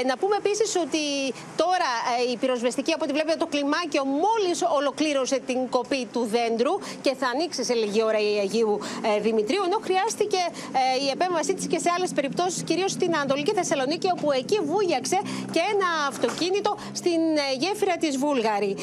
[0.00, 1.04] Ε, να πούμε επίσης ότι
[1.62, 6.74] τώρα ε, η πυροσβεστική, από ό,τι βλέπετε, το κλιμάκιο μόλις ολοκλήρωσε την κοπή του δέντρου
[7.04, 8.80] και θα ανοίξει σε λίγη ώρα η Αγίου
[9.26, 9.62] Δημητρίου.
[9.68, 10.40] Ενώ χρειάστηκε
[11.06, 15.18] η επέμβασή της και σε άλλες περιπτώσεις, κυρίως στην Ανατολική Θεσσαλονίκη, όπου εκεί βούγιαξε
[15.54, 17.20] και ένα αυτοκίνητο στην
[17.58, 18.76] γέφυρα της Βούλγαρη.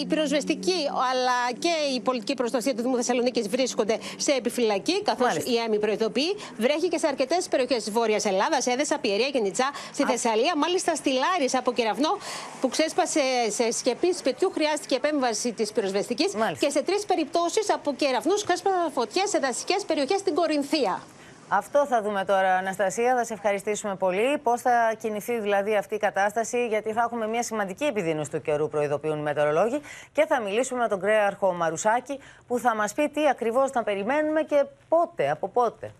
[0.00, 0.80] Η πυροσβεστική
[1.10, 6.36] αλλά και η πολιτική προστασία του Δήμου Θεσσαλονίκης βρίσκονται σε επιφυλακή, καθώς η ΕΜΗ προειδοποιεί.
[6.56, 10.56] Βρέχει και σε αρκετές περιοχές της Βόρειας Ελλάδας, Έδεσα, Πιερία και Νιτσά, στη Θεσσαλία.
[10.56, 12.18] Μάλιστα στη Λάρη από κεραυνό
[12.60, 16.32] που ξέσπασε σε σκεπή σπιτιού, χρειάστηκε επέμβαση της πυροσβεστικής.
[16.58, 21.02] Και σε τρεις περιπτώσεις από κεραυνούς ξέσπασαν φωτιές σε δασικές περιοχές στην Κορινθία.
[21.48, 23.14] Αυτό θα δούμε τώρα, Αναστασία.
[23.16, 24.38] Θα σε ευχαριστήσουμε πολύ.
[24.42, 28.68] Πώς θα κινηθεί δηλαδή αυτή η κατάσταση, γιατί θα έχουμε μια σημαντική επιδείνωση του καιρού,
[28.68, 29.80] προειδοποιούν οι μετεωρολόγοι.
[30.12, 34.42] Και θα μιλήσουμε με τον κρέαρχο Μαρουσάκη, που θα μας πει τι ακριβώς θα περιμένουμε
[34.42, 35.90] και πότε, από πότε.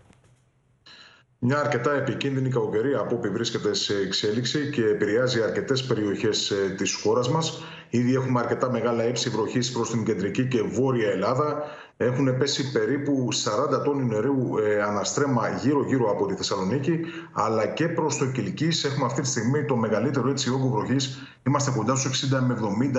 [1.39, 6.93] Μια αρκετά επικίνδυνη κακοκαιρία από όπου βρίσκεται σε εξέλιξη και επηρεάζει αρκετές περιοχές ε, της
[6.93, 7.63] χώρας μας.
[7.89, 11.63] Ήδη έχουμε αρκετά μεγάλα έψη βροχής προς την κεντρική και βόρεια Ελλάδα.
[11.99, 13.27] Έχουν πέσει περίπου
[13.77, 16.99] 40 τόνοι νερού ε, αναστρέμα γύρω-γύρω από τη Θεσσαλονίκη,
[17.33, 18.83] αλλά και προς το Κυλικής.
[18.83, 21.21] Έχουμε αυτή τη στιγμή το μεγαλύτερο έτσι όγκο βροχής.
[21.47, 22.57] Είμαστε κοντά στους 60 με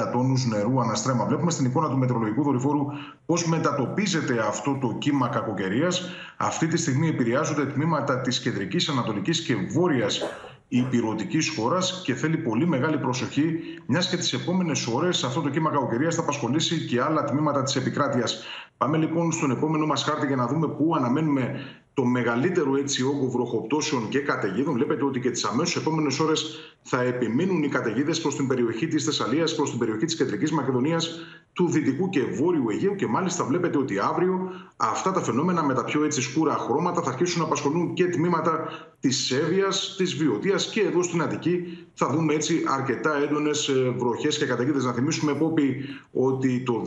[0.08, 1.24] 70 τόνους νερού αναστρέμα.
[1.24, 2.86] Βλέπουμε στην εικόνα του μετρολογικού δορυφόρου
[3.26, 6.10] πώς μετατοπίζεται αυτό το κύμα κακοκαιρίας.
[6.36, 10.22] Αυτή τη στιγμή επηρεάζονται τμήματα της κεντρικής, ανατολικής και βόρειας
[10.68, 15.70] υπηρετική χώρας και θέλει πολύ μεγάλη προσοχή, μιας και τις επόμενες ώρες αυτό το κύμα
[15.70, 18.42] κακοκαιρίας θα απασχολήσει και άλλα τμήματα της επικράτειας.
[18.76, 21.60] Πάμε λοιπόν στον επόμενο μας χάρτη για να δούμε πού αναμένουμε
[21.94, 24.74] το μεγαλύτερο έτσι όγκο βροχοπτώσεων και καταιγίδων.
[24.74, 29.04] Βλέπετε ότι και τις αμέσως επόμενες ώρες θα επιμείνουν οι καταιγίδες προς την περιοχή της
[29.04, 31.20] Θεσσαλίας, προς την περιοχή της Κεντρικής Μακεδονίας,
[31.58, 32.94] του Δυτικού και Βόρειου Αιγαίου.
[32.94, 37.10] Και μάλιστα βλέπετε ότι αύριο αυτά τα φαινόμενα με τα πιο έτσι σκούρα χρώματα θα
[37.10, 38.68] αρχίσουν να απασχολούν και τμήματα
[39.00, 44.44] της Σέβεια, της Βιωτία και εδώ στην Αττική θα δούμε έτσι αρκετά έντονες βροχές και
[44.44, 44.84] καταιγίδες.
[44.84, 46.84] Να θυμίσουμε, Πόπη, ότι το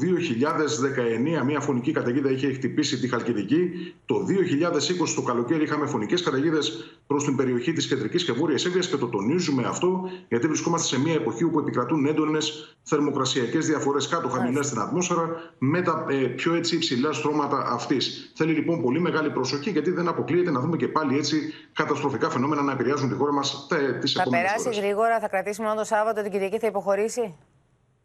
[1.42, 3.70] 2019 μια φωνική καταιγίδα είχε χτυπήσει τη Χαλκιδική.
[4.06, 8.82] Το 2020 το καλοκαίρι είχαμε φωνικές καταιγίδες προς την περιοχή της Κεντρικής και Βόρειας Εύβοια
[8.82, 14.30] και το τονίζουμε αυτό γιατί βρισκόμαστε σε μια εποχή όπου επικρατούν έντονες θερμοκρασιακές διαφορές κάτω
[14.30, 18.32] χαμηλά στην ατμόσφαιρα με τα ε, πιο έτσι υψηλά στρώματα αυτής.
[18.36, 22.62] Θέλει λοιπόν πολύ μεγάλη προσοχή γιατί δεν αποκλείεται να δούμε και πάλι έτσι καταστροφικά φαινόμενα
[22.62, 23.68] να επηρεάζουν τη χώρα μας
[24.01, 27.36] τις επόμενες Θα περάσει γρήγορα, θα κρατήσουμε μόνο το Σάββατο, την Κυριακή θα υποχωρήσει;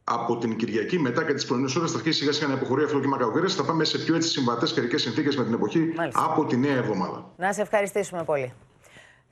[0.04, 2.94] Από την Κυριακή μετά και τις πρωινές ώρες θα αρχίσει σιγά σιγά να υποχωρεί αυτό
[2.94, 3.48] το κύμα κακοκαιρία.
[3.48, 6.24] Θα πάμε σε πιο έτσι συμβατές καιρικές συνθήκες με την εποχή Μάλιστα.
[6.24, 7.30] από τη νέα εβδομάδα.
[7.36, 8.52] Να σε ευχαριστήσουμε πολύ.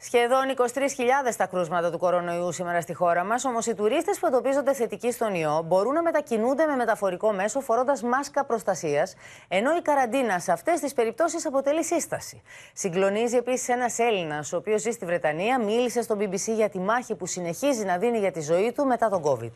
[0.06, 4.72] Σχεδόν 23.000 τα κρούσματα του κορονοϊού σήμερα στη χώρα μας, όμως οι τουρίστες που εντοπίζονται
[4.72, 9.14] θετικοί στον ιό μπορούν να μετακινούνται με μεταφορικό μέσο φορώντας μάσκα προστασίας,
[9.48, 12.42] ενώ η καραντίνα σε αυτές τις περιπτώσεις αποτελεί σύσταση.
[12.72, 17.14] Συγκλονίζει επίσης ένας Έλληνας, ο οποίος ζει στη Βρετανία, μίλησε στο BBC για τη μάχη
[17.14, 19.52] που συνεχίζει να δίνει για τη ζωή του μετά τον COVID.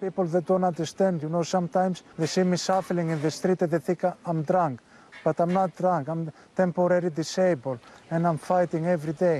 [0.00, 1.22] people that don't understand.
[1.22, 4.74] You know, sometimes they see me shuffling in the street and they think I'm drunk.
[5.26, 6.02] But I'm not drunk.
[6.12, 6.22] I'm
[6.62, 7.80] temporarily disabled
[8.12, 9.38] and I'm fighting every day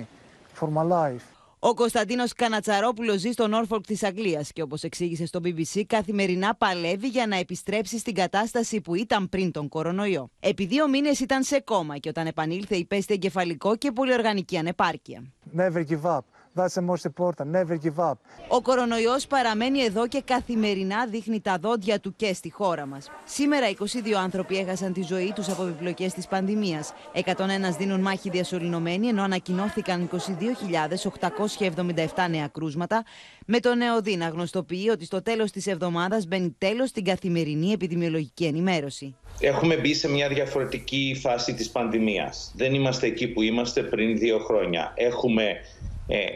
[0.59, 1.25] for my life.
[1.59, 7.09] Ο Κωνσταντίνος Κανατσαρόπουλος ζει στο Νόρφολκ της Αγγλίας και όπως εξήγησε στο BBC, καθημερινά παλεύει
[7.09, 10.29] για να επιστρέψει στην κατάσταση που ήταν πριν τον κορονοϊό.
[10.41, 15.23] Επί δύο μήνες ήταν σε κόμμα και όταν επανήλθε υπέστη εγκεφαλικό και πολυοργανική ανεπάρκεια.
[15.57, 16.21] Never give up.
[16.57, 17.53] That's the most important.
[17.53, 18.13] Never give up.
[18.49, 23.11] Ο κορονοϊός παραμένει εδώ και καθημερινά δείχνει τα δόντια του και στη χώρα μας.
[23.25, 23.75] Σήμερα 22
[24.23, 26.93] άνθρωποι έχασαν τη ζωή τους από επιπλοκές της πανδημίας.
[27.13, 33.05] 101 δίνουν μάχη διασωληνωμένοι ενώ ανακοινώθηκαν 22.877 νέα κρούσματα.
[33.47, 38.45] Με το νέο να γνωστοποιεί ότι στο τέλος της εβδομάδας μπαίνει τέλος στην καθημερινή επιδημιολογική
[38.45, 39.17] ενημέρωση.
[39.41, 42.53] Έχουμε μπει σε μια διαφορετική φάση της πανδημίας.
[42.57, 44.93] Δεν είμαστε εκεί που είμαστε πριν δύο χρόνια.
[44.97, 45.55] Έχουμε ε,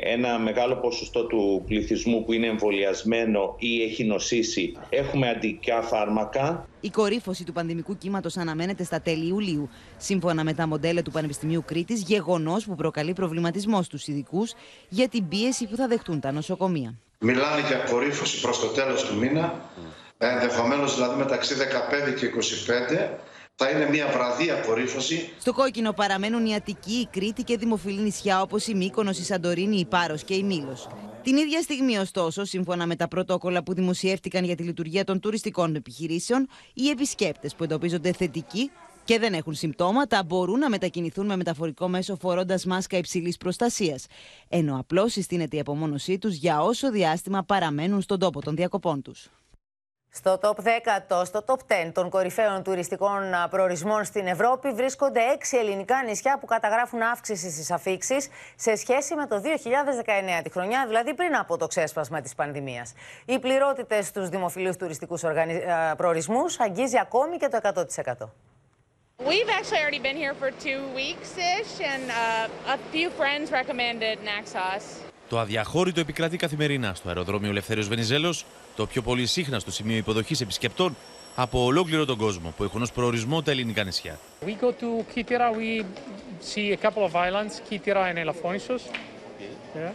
[0.03, 4.77] ένα μεγάλο ποσοστό του πληθυσμού που είναι εμβολιασμένο ή έχει νοσήσει.
[4.89, 6.69] Έχουμε αντικά φάρμακα.
[6.81, 9.69] Η κορύφωση του πανδημικού κύματος αναμένεται στα τέλη Ιουλίου.
[9.97, 14.53] Σύμφωνα με τα μοντέλα του Πανεπιστημίου Κρήτης, γεγονός που προκαλεί προβληματισμό στους ειδικούς
[14.89, 16.95] για την πίεση που θα δεχτούν τα νοσοκομεία.
[17.19, 19.55] Μιλάνε για κορύφωση προς το τέλος του μήνα
[20.19, 23.09] ενδεχομένως δηλαδή μεταξύ 15 και 25,
[23.63, 25.31] θα είναι μια βραδία απορρίφωση.
[25.39, 29.79] Στο κόκκινο παραμένουν η Αττική, η Κρήτη και δημοφιλή νησιά όπως η Μύκονος, η Σαντορίνη,
[29.79, 30.89] η Πάρος και η Μήλος.
[31.23, 35.75] Την ίδια στιγμή, ωστόσο, σύμφωνα με τα πρωτόκολλα που δημοσιεύτηκαν για τη λειτουργία των τουριστικών
[35.75, 38.71] επιχειρήσεων, οι επισκέπτες που εντοπίζονται θετικοί
[39.05, 44.07] και δεν έχουν συμπτώματα μπορούν να μετακινηθούν με μεταφορικό μέσο φορώντας μάσκα υψηλής προστασίας.
[44.49, 49.29] Ενώ απλώς συστήνεται η απομόνωσή τους για όσο διάστημα παραμένουν στον τόπο των διακοπών τους.
[50.13, 56.03] Στο top 10, στο top 10 των κορυφαίων τουριστικών προορισμών στην Ευρώπη βρίσκονται έξι ελληνικά
[56.05, 59.43] νησιά που καταγράφουν αύξηση στις αφήξεις σε σχέση με το
[60.39, 62.93] 2019, τη χρονιά δηλαδή πριν από το ξέσπασμα της πανδημίας.
[63.25, 65.63] Οι πληρότητες στους δημοφιλούς τουριστικούς οργανι...
[65.97, 68.29] προορισμούς αγγίζει ακόμη και το 100%.
[69.27, 75.10] We've actually already been here for two weeks-ish and uh, a few friends recommended Naxos.
[75.31, 78.45] Το αδιαχώρητο επικρατεί καθημερινά στο αεροδρόμιο Ελευθέριος Βενιζέλος,
[78.77, 80.97] το πιο πολύ σύχναστο σημείο υποδοχής επισκεπτών
[81.35, 84.19] από ολόκληρο τον κόσμο που έχουν ως προορισμό τα ελληνικά νησιά.
[84.47, 85.85] We go to Kitira, we
[86.55, 88.83] see a couple of islands, Kitira and Elafonisos.
[89.75, 89.93] Yeah,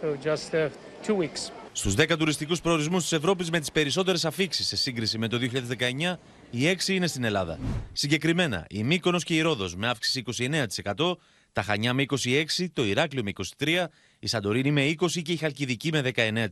[0.00, 0.68] so just uh,
[1.06, 1.50] two weeks.
[1.72, 6.16] Στους 10 τουριστικούς προορισμούς της Ευρώπης με τις περισσότερες αφήξεις σε σύγκριση με το 2019,
[6.50, 7.58] οι 6 είναι στην Ελλάδα.
[7.92, 10.22] Συγκεκριμένα, η Μύκονος και η Ρόδος με αύξηση
[10.84, 11.16] 29%,
[11.54, 13.32] τα Χανιά με 26%, το Ηράκλειο με
[13.64, 13.86] 23%,
[14.18, 16.50] η Σαντορίνη με 20% και η Χαλκιδική με 19%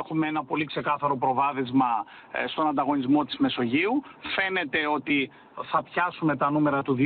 [0.00, 1.90] έχουμε ένα πολύ ξεκάθαρο προβάδισμα
[2.32, 4.02] ε, στον ανταγωνισμό της Μεσογείου.
[4.36, 5.30] Φαίνεται ότι
[5.70, 7.02] θα πιάσουμε τα νούμερα του 2019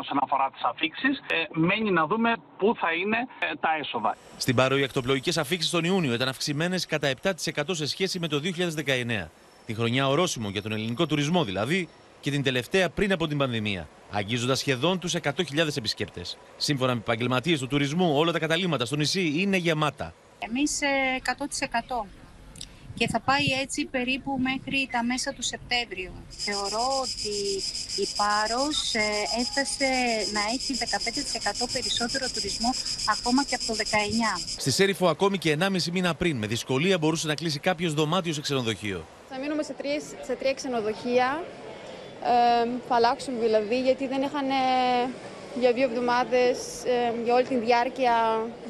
[0.00, 1.18] όσον αφορά τις αφήξεις.
[1.18, 4.16] Ε, μένει να δούμε πού θα είναι ε, τα έσοδα.
[4.36, 7.32] Στην Πάρο οι ακτοπλοϊκές αφήξεις τον Ιούνιο ήταν αυξημένες κατά 7%
[7.70, 8.40] σε σχέση με το
[9.24, 9.28] 2019.
[9.66, 11.88] Την χρονιά ορόσημο για τον ελληνικό τουρισμό δηλαδή
[12.22, 15.32] και την τελευταία πριν από την πανδημία, αγγίζοντας σχεδόν τους 100.000
[15.76, 16.38] επισκέπτες.
[16.56, 20.14] Σύμφωνα με επαγγελματίες του τουρισμού, όλα τα καταλήμματα στο νησί είναι γεμάτα.
[20.38, 20.78] Εμείς
[21.22, 22.06] 100%
[22.94, 26.12] και θα πάει έτσι περίπου μέχρι τα μέσα του Σεπτέμβριο.
[26.28, 27.36] Θεωρώ ότι
[28.02, 29.00] η Πάρος ε,
[29.40, 29.88] έφτασε
[30.32, 30.78] να έχει
[31.64, 32.70] 15% περισσότερο τουρισμό
[33.18, 33.84] ακόμα και από το 19.
[34.56, 38.40] Στη Σέριφο ακόμη και 1,5 μήνα πριν με δυσκολία μπορούσε να κλείσει κάποιος δωμάτιος σε
[38.40, 39.06] ξενοδοχείο.
[39.30, 41.44] Θα μείνουμε σε τρία, σε τρία ξενοδοχεία.
[42.24, 44.46] Ε, θα αλλάξουν δηλαδή γιατί δεν είχαν
[45.60, 48.12] για δύο εβδομάδες ε, για όλη τη διάρκεια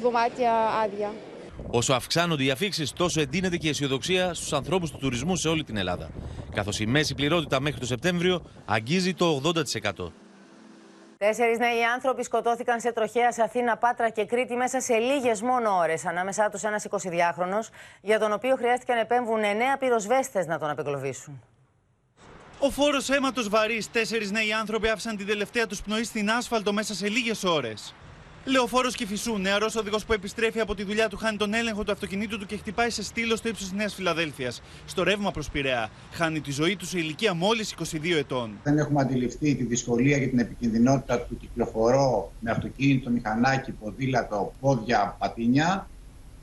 [0.01, 0.51] δωμάτια
[0.83, 1.11] άδεια.
[1.71, 5.63] Όσο αυξάνονται οι αφήξεις, τόσο εντείνεται και η αισιοδοξία στους ανθρώπους του τουρισμού σε όλη
[5.63, 6.09] την Ελλάδα.
[6.53, 9.41] Καθώς η μέση πληρότητα μέχρι το Σεπτέμβριο αγγίζει το
[10.01, 10.11] 80%.
[11.17, 15.77] Τέσσερις νέοι άνθρωποι σκοτώθηκαν σε τροχέα σε Αθήνα, Πάτρα και Κρήτη μέσα σε λίγες μόνο
[15.77, 16.05] ώρες.
[16.05, 17.59] Ανάμεσά τους ένας 22χρονο,
[18.01, 21.41] για τον οποίο χρειάστηκε να επέμβουν εννέα πυροσβέστες να τον απεκλωβίσουν.
[22.65, 23.91] Ο φόρος αίματος βαρύς.
[23.91, 27.95] Τέσσερις νέοι άνθρωποι άφησαν την τελευταία τους πνοή στην άσφαλτο μέσα σε λίγες ώρες.
[28.45, 32.39] Λεωφόρος Κυφισού, νεαρός οδηγός που επιστρέφει από τη δουλειά του, χάνει τον έλεγχο του αυτοκινήτου
[32.39, 34.61] του και χτυπάει σε στήλο στο ύψος της Νέας Φιλαδέλφιας.
[34.85, 35.89] Στο ρεύμα προς Πειραιά.
[36.11, 38.51] Χάνει τη ζωή του σε ηλικία μόλις 22 ετών.
[38.63, 45.15] Δεν έχουμε αντιληφθεί τη δυσκολία και την επικινδυνότητα του κυκλοφορώ με αυτοκίνητο, μηχανάκι, ποδήλατο, πόδια,
[45.19, 45.87] πατίνια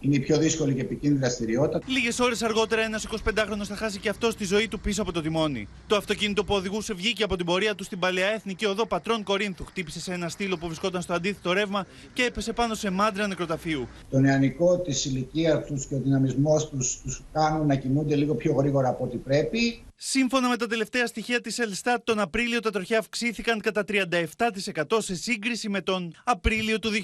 [0.00, 1.80] είναι η πιο δύσκολη και επικίνδυνη δραστηριότητα.
[1.86, 5.20] Λίγες ώρες αργότερα, ένας 25χρονο θα χάσει και αυτός τη ζωή του πίσω από το
[5.20, 5.68] τιμόνι.
[5.86, 9.64] Το αυτοκίνητο που οδηγούσε βγήκε από την πορεία του στην παλαιά εθνική οδό Πατρών Κορίνθου.
[9.64, 13.88] Χτύπησε σε ένα στήλο που βρισκόταν στο αντίθετο ρεύμα και έπεσε πάνω σε μάντρα νεκροταφείου.
[14.10, 18.52] Το νεανικό της ηλικίας τους και ο δυναμισμός τους τους κάνουν να κινούνται λίγο πιο
[18.52, 19.82] γρήγορα από ό,τι πρέπει.
[20.02, 25.14] Σύμφωνα με τα τελευταία στοιχεία της Ελστάτ, τον Απρίλιο τα τροχιά αυξήθηκαν κατά 37% σε
[25.14, 26.96] σύγκριση με τον Απρίλιο του 2021.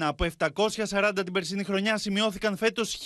[0.00, 2.98] Από 740 την περσινή χρονιά σημειώθηκαν φέτος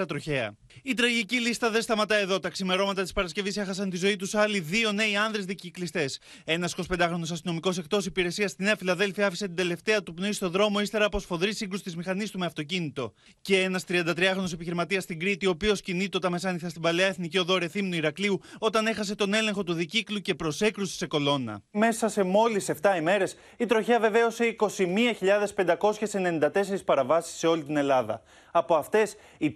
[0.00, 0.54] 1014 τροχαία.
[0.82, 2.40] Η τραγική λίστα δεν σταματά εδώ.
[2.40, 6.20] Τα ξημερώματα της Παρασκευής έχασαν τη ζωή τους άλλοι δύο νέοι άνδρες δικυκλιστές.
[6.44, 10.80] Ένας 25χρονο αστυνομικός εκτός υπηρεσίας στη Νέα Φιλαδέλφια άφησε την τελευταία του πνοή στο δρόμο
[10.80, 13.12] ύστερα από σφοδρή σύγκρουση της μηχανής του με αυτοκίνητο.
[13.40, 17.58] Και ένας 33χρονο επιχειρηματίας στην Κρήτη, ο οποίος κινείται τα μεσάνυχτα στην παλαιά εθνική οδό
[17.58, 21.62] Ρεθύμνου Ηρακλείου όταν έχασε τον έλεγχο του δικύκλου και προσέκρουσε σε κολόνα.
[21.70, 28.22] Μέσα σε μόλις 7 ημέρες, η τροχιά βεβαίωσε 21.594 παραβάσεις σε όλη την Ελλάδα.
[28.54, 29.50] Από αυτές, οι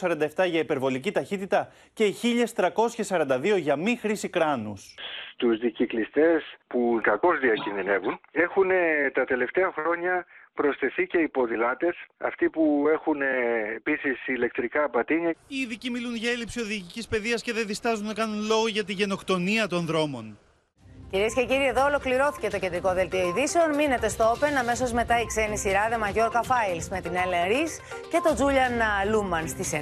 [0.00, 2.14] 4.547 για υπερβολική ταχύτητα και οι
[2.54, 4.94] 1.342 για μη χρήση κράνους.
[5.36, 8.68] Τους δικυκλιστές που κακώς διακινδυνεύουν έχουν
[9.12, 13.26] τα τελευταία χρόνια προσθεθεί και οι ποδηλάτε, αυτοί που έχουν ε,
[13.76, 15.34] επίσης ηλεκτρικά πατίνια.
[15.48, 18.92] Οι ειδικοί μιλούν για έλλειψη οδηγικής παιδείας και δεν διστάζουν να κάνουν λόγο για τη
[18.92, 20.38] γενοκτονία των δρόμων.
[21.14, 23.74] Κυρίες και κύριοι, εδώ ολοκληρώθηκε το κεντρικό δελτίο ειδήσεων.
[23.74, 27.72] Μείνετε στο Open αμέσως μετά η ξένη σειρά The Mallorca Files με την Ellen Rees
[28.10, 29.76] και τον Julian Λούμαν στις 9.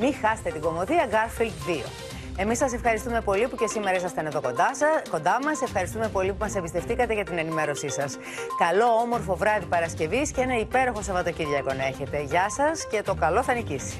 [0.00, 1.90] Μην χάσετε την κομμωδία Garfield 2.
[2.36, 4.70] Εμείς σας ευχαριστούμε πολύ που και σήμερα ήσασταν εδώ κοντά,
[5.10, 5.62] κοντά μας.
[5.62, 8.18] Ευχαριστούμε πολύ που μας εμπιστευτήκατε για την ενημέρωσή σας.
[8.58, 12.22] Καλό όμορφο βράδυ Παρασκευής και ένα υπέροχο Σαββατοκύριακο να έχετε.
[12.22, 13.96] Γεια σας και το καλό θα νικήσει.